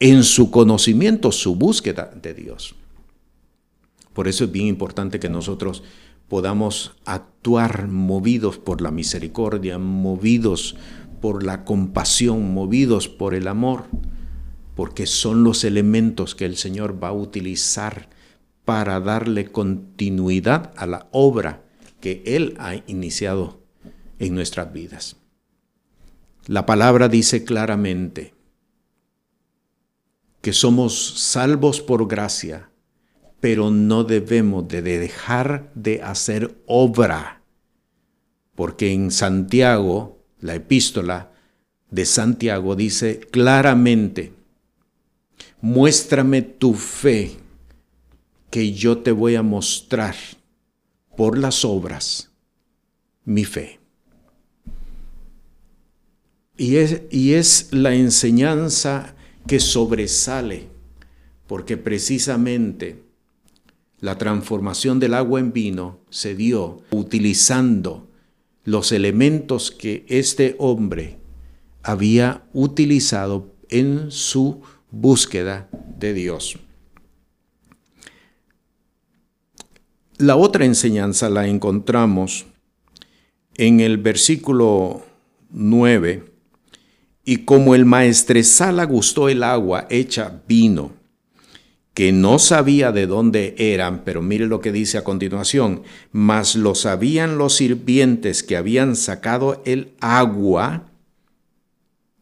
en 0.00 0.24
su 0.24 0.50
conocimiento 0.50 1.30
su 1.30 1.56
búsqueda 1.56 2.10
de 2.22 2.32
Dios. 2.32 2.74
Por 4.14 4.28
eso 4.28 4.44
es 4.44 4.52
bien 4.52 4.66
importante 4.66 5.20
que 5.20 5.28
nosotros 5.28 5.82
podamos 6.26 6.92
actuar 7.04 7.88
movidos 7.88 8.56
por 8.56 8.80
la 8.80 8.92
misericordia, 8.92 9.78
movidos 9.78 10.76
por 11.20 11.44
la 11.44 11.66
compasión, 11.66 12.54
movidos 12.54 13.08
por 13.08 13.34
el 13.34 13.46
amor, 13.46 13.84
porque 14.74 15.06
son 15.06 15.44
los 15.44 15.64
elementos 15.64 16.34
que 16.34 16.44
el 16.44 16.56
Señor 16.56 17.02
va 17.02 17.08
a 17.08 17.12
utilizar 17.12 18.08
para 18.64 19.00
darle 19.00 19.52
continuidad 19.52 20.72
a 20.76 20.86
la 20.86 21.08
obra 21.12 21.62
que 22.00 22.22
Él 22.26 22.54
ha 22.58 22.74
iniciado 22.86 23.62
en 24.18 24.34
nuestras 24.34 24.72
vidas. 24.72 25.16
La 26.46 26.66
palabra 26.66 27.08
dice 27.08 27.44
claramente 27.44 28.34
que 30.42 30.52
somos 30.52 31.14
salvos 31.20 31.80
por 31.80 32.06
gracia, 32.06 32.68
pero 33.40 33.70
no 33.70 34.04
debemos 34.04 34.68
de 34.68 34.82
dejar 34.82 35.70
de 35.74 36.02
hacer 36.02 36.58
obra, 36.66 37.42
porque 38.54 38.92
en 38.92 39.10
Santiago, 39.10 40.22
la 40.40 40.54
epístola 40.54 41.32
de 41.90 42.04
Santiago 42.04 42.76
dice 42.76 43.20
claramente, 43.20 44.34
muéstrame 45.64 46.42
tu 46.42 46.74
fe, 46.74 47.38
que 48.50 48.74
yo 48.74 48.98
te 48.98 49.12
voy 49.12 49.34
a 49.34 49.42
mostrar 49.42 50.14
por 51.16 51.38
las 51.38 51.64
obras 51.64 52.30
mi 53.24 53.46
fe. 53.46 53.80
Y 56.58 56.76
es, 56.76 57.00
y 57.10 57.32
es 57.32 57.68
la 57.70 57.94
enseñanza 57.94 59.16
que 59.46 59.58
sobresale, 59.58 60.68
porque 61.46 61.78
precisamente 61.78 63.02
la 64.00 64.18
transformación 64.18 65.00
del 65.00 65.14
agua 65.14 65.40
en 65.40 65.54
vino 65.54 66.00
se 66.10 66.34
dio 66.34 66.82
utilizando 66.90 68.10
los 68.64 68.92
elementos 68.92 69.70
que 69.70 70.04
este 70.10 70.56
hombre 70.58 71.16
había 71.82 72.44
utilizado 72.52 73.54
en 73.70 74.10
su 74.10 74.60
búsqueda 75.00 75.68
de 75.98 76.14
Dios. 76.14 76.58
La 80.18 80.36
otra 80.36 80.64
enseñanza 80.64 81.28
la 81.28 81.48
encontramos 81.48 82.46
en 83.56 83.80
el 83.80 83.98
versículo 83.98 85.02
9 85.50 86.24
y 87.24 87.38
como 87.38 87.74
el 87.74 87.84
maestresala 87.84 88.84
gustó 88.84 89.28
el 89.28 89.42
agua 89.42 89.86
hecha 89.90 90.42
vino, 90.46 90.92
que 91.94 92.12
no 92.12 92.38
sabía 92.38 92.92
de 92.92 93.06
dónde 93.06 93.54
eran, 93.58 94.04
pero 94.04 94.20
mire 94.20 94.46
lo 94.46 94.60
que 94.60 94.72
dice 94.72 94.98
a 94.98 95.04
continuación, 95.04 95.82
mas 96.12 96.54
lo 96.54 96.74
sabían 96.74 97.38
los 97.38 97.54
sirvientes 97.56 98.42
que 98.42 98.56
habían 98.56 98.96
sacado 98.96 99.62
el 99.64 99.94
agua. 100.00 100.90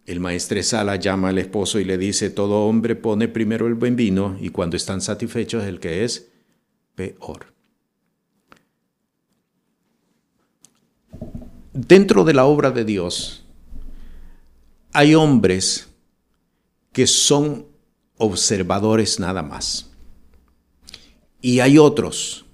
El 0.05 0.19
maestresala 0.19 0.97
llama 0.97 1.29
al 1.29 1.39
esposo 1.39 1.79
y 1.79 1.85
le 1.85 1.97
dice, 1.97 2.31
todo 2.31 2.67
hombre 2.67 2.97
pone 2.97 3.29
primero 3.29 3.69
el 3.69 3.75
buen 3.75 3.95
vino 3.95 4.37
y 4.41 4.49
cuando 4.49 4.77
están 4.77 5.01
satisfechos 5.01 5.65
el 5.65 5.79
que 5.79 6.05
es 6.05 6.29
peor. 6.95 7.53
Dentro 11.73 12.25
de 12.25 12.35
la 12.35 12.45
obra 12.45 12.71
de 12.71 12.85
Dios, 12.85 13.45
hay 14.93 15.15
hombres 15.15 15.89
que 16.93 17.07
son 17.07 17.67
observadores 18.19 19.21
nada 19.21 19.43
más. 19.43 19.91
Y 21.41 21.61
hay 21.61 21.79
otros 21.79 22.45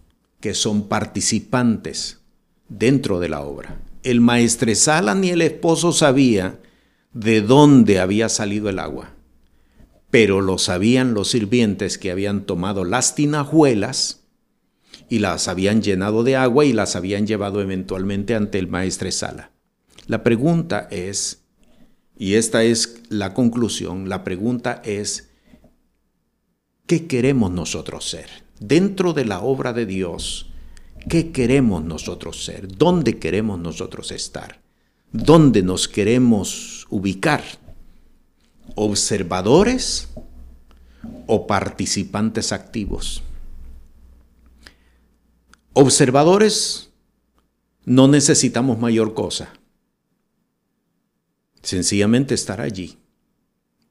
que 0.41 0.55
son 0.55 0.87
participantes 0.89 2.21
dentro 2.69 3.19
de 3.21 3.29
la 3.29 3.41
obra. 3.41 3.81
El 4.03 4.21
maestresala 4.21 5.15
ni 5.15 5.31
el 5.31 5.43
esposo 5.43 5.93
sabía 5.93 6.61
de 7.13 7.41
dónde 7.41 8.01
había 8.01 8.29
salido 8.29 8.69
el 8.69 8.79
agua, 8.79 9.15
pero 10.11 10.41
lo 10.41 10.59
sabían 10.59 11.15
los 11.15 11.29
sirvientes 11.29 11.99
que 11.99 12.11
habían 12.11 12.45
tomado 12.45 12.85
las 12.85 13.15
tinajuelas 13.15 14.25
y 15.09 15.19
las 15.21 15.49
habían 15.49 15.83
llenado 15.83 16.23
de 16.23 16.37
agua 16.37 16.65
y 16.65 16.73
las 16.73 16.97
habían 16.97 17.27
llevado 17.27 17.61
eventualmente 17.61 18.35
ante 18.35 18.59
el 18.59 18.69
maestresala. 18.69 19.53
La 20.07 20.23
pregunta 20.23 20.89
es, 20.91 21.45
y 22.19 22.35
esta 22.35 22.65
es 22.65 23.03
la 23.09 23.35
conclusión. 23.35 24.09
La 24.09 24.25
pregunta 24.25 24.83
es, 24.85 25.31
¿qué 26.87 27.07
queremos 27.07 27.53
nosotros 27.53 28.09
ser? 28.09 28.29
Dentro 28.61 29.13
de 29.13 29.25
la 29.25 29.41
obra 29.41 29.73
de 29.73 29.87
Dios, 29.87 30.51
¿qué 31.09 31.31
queremos 31.31 31.85
nosotros 31.85 32.45
ser? 32.45 32.69
¿Dónde 32.69 33.19
queremos 33.19 33.59
nosotros 33.61 34.11
estar? 34.11 34.61
¿Dónde 35.13 35.63
nos 35.63 35.89
queremos 35.89 36.78
ubicar? 36.91 37.43
¿Observadores 38.75 40.09
o 41.27 41.47
participantes 41.47 42.53
activos? 42.53 43.23
Observadores 45.73 46.91
no 47.85 48.09
necesitamos 48.09 48.79
mayor 48.79 49.15
cosa. 49.15 49.53
Sencillamente 51.63 52.35
estar 52.35 52.61
allí. 52.61 52.99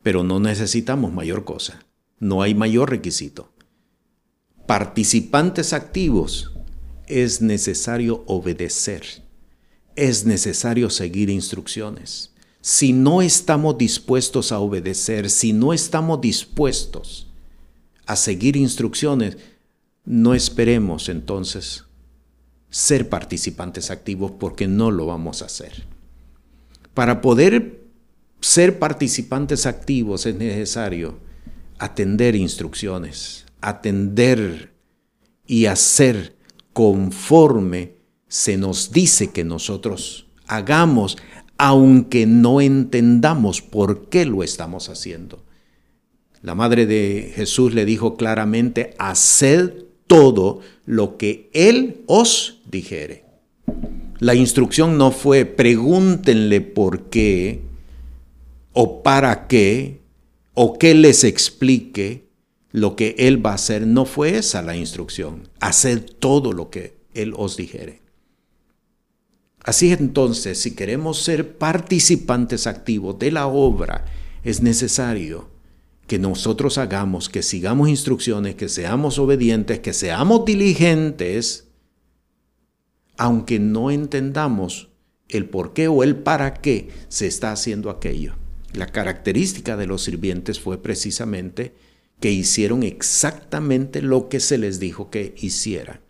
Pero 0.03 0.23
no 0.23 0.39
necesitamos 0.39 1.11
mayor 1.11 1.43
cosa. 1.45 1.85
No 2.19 2.41
hay 2.41 2.53
mayor 2.53 2.89
requisito. 2.89 3.51
Participantes 4.67 5.73
activos. 5.73 6.53
Es 7.07 7.41
necesario 7.41 8.23
obedecer. 8.27 9.23
Es 9.95 10.25
necesario 10.25 10.89
seguir 10.89 11.29
instrucciones. 11.29 12.33
Si 12.67 12.91
no 12.91 13.21
estamos 13.21 13.77
dispuestos 13.77 14.51
a 14.51 14.59
obedecer, 14.59 15.29
si 15.29 15.53
no 15.53 15.71
estamos 15.71 16.19
dispuestos 16.19 17.31
a 18.05 18.17
seguir 18.17 18.57
instrucciones, 18.57 19.37
no 20.03 20.33
esperemos 20.33 21.07
entonces 21.07 21.85
ser 22.69 23.07
participantes 23.07 23.89
activos 23.89 24.33
porque 24.37 24.67
no 24.67 24.91
lo 24.91 25.05
vamos 25.05 25.41
a 25.41 25.45
hacer. 25.45 25.85
Para 26.93 27.21
poder 27.21 27.85
ser 28.41 28.79
participantes 28.79 29.65
activos 29.65 30.25
es 30.25 30.35
necesario 30.35 31.19
atender 31.79 32.35
instrucciones, 32.35 33.45
atender 33.61 34.73
y 35.45 35.67
hacer 35.67 36.35
conforme 36.73 37.93
se 38.27 38.57
nos 38.57 38.91
dice 38.91 39.31
que 39.31 39.45
nosotros 39.45 40.27
hagamos, 40.47 41.17
aunque 41.57 42.25
no 42.25 42.61
entendamos 42.61 43.61
por 43.61 44.09
qué 44.09 44.25
lo 44.25 44.43
estamos 44.43 44.89
haciendo. 44.89 45.43
La 46.41 46.55
madre 46.55 46.85
de 46.85 47.31
Jesús 47.35 47.73
le 47.73 47.85
dijo 47.85 48.15
claramente, 48.15 48.93
haced 48.99 49.71
todo 50.05 50.61
lo 50.85 51.17
que 51.17 51.49
Él 51.53 52.01
os 52.05 52.61
dijere. 52.69 53.25
La 54.19 54.35
instrucción 54.35 54.97
no 54.97 55.11
fue 55.11 55.45
pregúntenle 55.45 56.61
por 56.61 57.09
qué 57.09 57.61
o 58.73 59.03
para 59.03 59.47
qué 59.47 59.99
o 60.53 60.77
que 60.79 60.95
les 60.95 61.23
explique 61.23 62.27
lo 62.71 62.95
que 62.95 63.15
Él 63.17 63.45
va 63.45 63.51
a 63.51 63.55
hacer. 63.55 63.85
No 63.85 64.05
fue 64.05 64.37
esa 64.37 64.61
la 64.61 64.75
instrucción. 64.75 65.49
Hacer 65.59 66.01
todo 66.01 66.53
lo 66.53 66.69
que 66.69 66.97
Él 67.13 67.33
os 67.35 67.57
dijere. 67.57 68.01
Así 69.67 69.91
entonces, 69.91 70.61
si 70.61 70.75
queremos 70.75 71.21
ser 71.21 71.57
participantes 71.57 72.67
activos 72.67 73.19
de 73.19 73.31
la 73.31 73.47
obra, 73.47 74.05
es 74.45 74.61
necesario 74.61 75.49
que 76.07 76.17
nosotros 76.17 76.77
hagamos, 76.77 77.27
que 77.27 77.43
sigamos 77.43 77.89
instrucciones, 77.89 78.55
que 78.55 78.69
seamos 78.69 79.19
obedientes, 79.19 79.79
que 79.79 79.91
seamos 79.91 80.45
diligentes 80.45 81.67
aunque 83.17 83.59
no 83.59 83.91
entendamos 83.91 84.87
el 85.27 85.49
por 85.49 85.73
qué 85.73 85.89
o 85.89 86.01
el 86.01 86.15
para 86.15 86.53
qué 86.53 86.87
se 87.09 87.27
está 87.27 87.51
haciendo 87.51 87.89
aquello. 87.89 88.35
La 88.71 88.87
característica 88.87 89.75
de 89.75 89.87
los 89.87 90.01
sirvientes 90.01 90.61
fue 90.61 90.81
precisamente 90.81 91.75
que 92.21 92.31
hicieron 92.31 92.83
exactamente 92.83 94.01
lo 94.01 94.29
que 94.29 94.39
se 94.39 94.57
les 94.57 94.79
dijo 94.79 95.09
que 95.09 95.35
hicieran. 95.39 96.06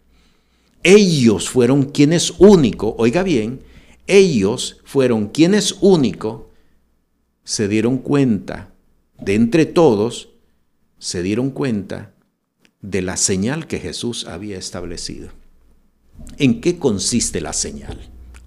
Ellos 0.84 1.50
fueron 1.50 1.84
quienes 1.84 2.32
único, 2.40 2.96
oiga 2.98 3.24
bien, 3.24 3.62
ellos 4.08 4.82
fueron 4.86 5.28
quienes 5.28 5.76
único 5.82 6.50
se 7.44 7.68
dieron 7.68 7.98
cuenta, 7.98 8.74
de 9.20 9.36
entre 9.36 9.66
todos, 9.66 10.30
se 11.00 11.22
dieron 11.24 11.50
cuenta 11.50 12.14
de 12.82 13.02
la 13.02 13.18
señal 13.18 13.68
que 13.68 13.80
Jesús 13.80 14.26
había 14.26 14.58
establecido. 14.58 15.30
¿En 16.38 16.62
qué 16.62 16.78
consiste 16.78 17.42
la 17.42 17.54
señal? 17.54 18.00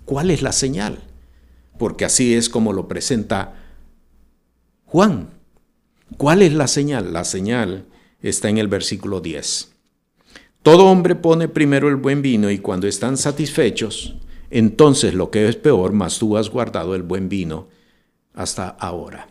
¿Cuál 0.05 0.31
es 0.31 0.43
la 0.43 0.53
señal? 0.53 1.01
Porque 1.79 2.05
así 2.05 2.35
es 2.35 2.49
como 2.49 2.73
lo 2.73 2.89
presenta 2.89 3.55
Juan. 4.87 5.31
¿Cuál 6.17 6.43
es 6.43 6.53
la 6.53 6.67
señal? 6.67 7.13
La 7.13 7.25
señal 7.25 7.87
está 8.21 8.49
en 8.49 8.59
el 8.59 8.69
versículo 8.69 9.21
10. 9.21 9.70
Todo 10.63 10.87
hombre 10.87 11.15
pone 11.15 11.49
primero 11.49 11.89
el 11.89 11.97
buen 11.97 12.21
vino 12.21 12.51
y 12.51 12.59
cuando 12.59 12.87
están 12.87 13.17
satisfechos, 13.17 14.17
entonces 14.51 15.15
lo 15.15 15.31
que 15.31 15.49
es 15.49 15.57
peor, 15.57 15.93
más 15.93 16.19
tú 16.19 16.37
has 16.37 16.51
guardado 16.51 16.95
el 16.95 17.03
buen 17.03 17.29
vino 17.29 17.69
hasta 18.35 18.69
ahora. 18.69 19.29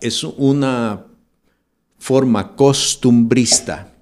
Es 0.00 0.24
una 0.24 1.06
forma 1.98 2.56
costumbrista 2.56 3.92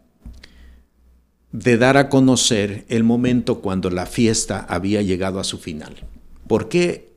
de 1.53 1.79
dar 1.79 1.97
a 1.97 2.09
conocer 2.09 2.85
el 2.89 3.05
momento 3.05 3.61
cuando 3.61 3.91
la 3.91 4.07
fiesta 4.07 4.67
había 4.69 5.03
llegado 5.03 5.39
a 5.39 5.45
su 5.45 5.59
final. 5.59 5.95
¿Por 6.49 6.69
qué 6.69 7.13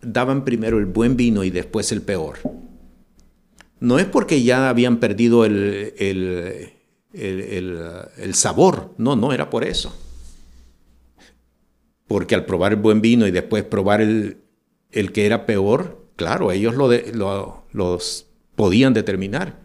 daban 0.00 0.44
primero 0.44 0.78
el 0.78 0.86
buen 0.86 1.16
vino 1.16 1.44
y 1.44 1.50
después 1.50 1.92
el 1.92 2.02
peor? 2.02 2.38
No 3.78 3.98
es 3.98 4.06
porque 4.06 4.42
ya 4.42 4.70
habían 4.70 4.96
perdido 4.96 5.44
el, 5.44 5.92
el, 5.98 6.70
sabor, 8.34 8.94
no, 8.98 9.16
no 9.16 9.32
era 9.32 9.50
por 9.50 9.64
eso. 9.64 9.96
Porque 12.06 12.34
al 12.34 12.46
probar 12.46 12.72
el 12.72 12.78
buen 12.78 13.00
vino 13.00 13.26
y 13.26 13.30
después 13.30 13.64
probar 13.64 14.00
el, 14.00 14.42
que 14.90 15.26
era 15.26 15.46
peor, 15.46 16.06
claro, 16.16 16.52
ellos 16.52 16.74
lo, 16.74 16.88
lo 17.12 17.66
los 17.72 18.26
podían 18.56 18.94
determinar. 18.94 19.60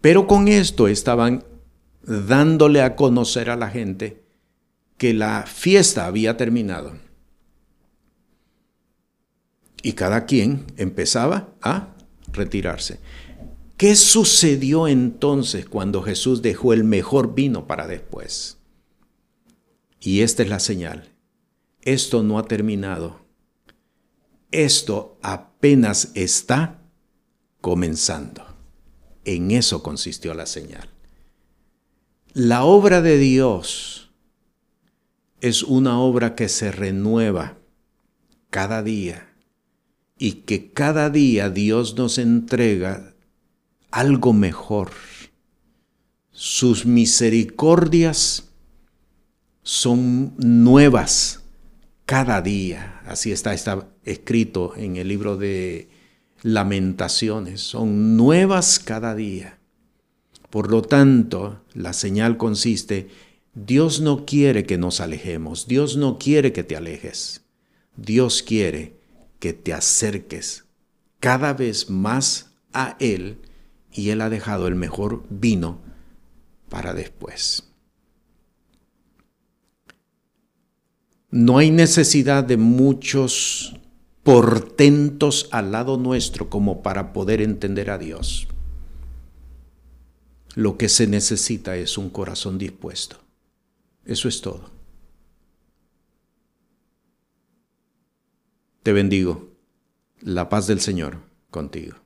Pero 0.00 0.26
con 0.26 0.46
esto 0.46 0.86
estaban 0.86 1.44
dándole 2.02 2.82
a 2.82 2.94
conocer 2.94 3.50
a 3.50 3.56
la 3.56 3.70
gente 3.70 4.22
que 4.98 5.14
la 5.14 5.44
fiesta 5.46 6.06
había 6.06 6.36
terminado. 6.36 6.92
Y 9.82 9.94
cada 9.94 10.26
quien 10.26 10.66
empezaba 10.76 11.48
a 11.62 11.94
retirarse. 12.32 13.00
¿Qué 13.76 13.94
sucedió 13.94 14.88
entonces 14.88 15.68
cuando 15.68 16.02
Jesús 16.02 16.40
dejó 16.40 16.72
el 16.72 16.84
mejor 16.84 17.34
vino 17.34 17.66
para 17.66 17.86
después? 17.86 18.58
Y 20.00 20.22
esta 20.22 20.42
es 20.42 20.48
la 20.48 20.60
señal. 20.60 21.12
Esto 21.82 22.22
no 22.22 22.38
ha 22.38 22.44
terminado. 22.44 23.20
Esto 24.50 25.18
apenas 25.22 26.10
está 26.14 26.82
comenzando. 27.60 28.46
En 29.24 29.50
eso 29.50 29.82
consistió 29.82 30.32
la 30.32 30.46
señal. 30.46 30.88
La 32.32 32.64
obra 32.64 33.02
de 33.02 33.18
Dios 33.18 34.10
es 35.40 35.62
una 35.62 36.00
obra 36.00 36.34
que 36.34 36.48
se 36.48 36.72
renueva 36.72 37.58
cada 38.48 38.82
día 38.82 39.34
y 40.18 40.32
que 40.32 40.72
cada 40.72 41.10
día 41.10 41.50
Dios 41.50 41.96
nos 41.96 42.16
entrega 42.18 43.15
algo 43.90 44.32
mejor. 44.32 44.90
Sus 46.30 46.84
misericordias 46.84 48.50
son 49.62 50.34
nuevas 50.38 51.42
cada 52.04 52.40
día. 52.42 53.00
Así 53.06 53.32
está, 53.32 53.54
está 53.54 53.88
escrito 54.04 54.74
en 54.76 54.96
el 54.96 55.08
libro 55.08 55.36
de 55.36 55.88
lamentaciones. 56.42 57.60
Son 57.60 58.16
nuevas 58.16 58.78
cada 58.78 59.14
día. 59.14 59.58
Por 60.50 60.70
lo 60.70 60.82
tanto, 60.82 61.62
la 61.74 61.92
señal 61.92 62.36
consiste, 62.36 63.08
Dios 63.54 64.00
no 64.00 64.24
quiere 64.24 64.64
que 64.64 64.78
nos 64.78 65.00
alejemos, 65.00 65.66
Dios 65.66 65.96
no 65.96 66.18
quiere 66.18 66.52
que 66.52 66.62
te 66.62 66.76
alejes, 66.76 67.42
Dios 67.96 68.42
quiere 68.42 68.96
que 69.38 69.52
te 69.52 69.72
acerques 69.72 70.64
cada 71.20 71.54
vez 71.54 71.90
más 71.90 72.52
a 72.72 72.96
Él 73.00 73.38
y 73.96 74.10
Él 74.10 74.20
ha 74.20 74.28
dejado 74.28 74.68
el 74.68 74.74
mejor 74.74 75.24
vino 75.30 75.80
para 76.68 76.92
después. 76.92 77.64
No 81.30 81.58
hay 81.58 81.70
necesidad 81.70 82.44
de 82.44 82.56
muchos 82.56 83.74
portentos 84.22 85.48
al 85.50 85.72
lado 85.72 85.96
nuestro 85.96 86.50
como 86.50 86.82
para 86.82 87.12
poder 87.12 87.40
entender 87.40 87.90
a 87.90 87.98
Dios. 87.98 88.48
Lo 90.54 90.78
que 90.78 90.88
se 90.88 91.06
necesita 91.06 91.76
es 91.76 91.98
un 91.98 92.10
corazón 92.10 92.58
dispuesto. 92.58 93.16
Eso 94.04 94.28
es 94.28 94.40
todo. 94.40 94.70
Te 98.82 98.92
bendigo. 98.92 99.50
La 100.20 100.48
paz 100.48 100.66
del 100.66 100.80
Señor 100.80 101.18
contigo. 101.50 102.05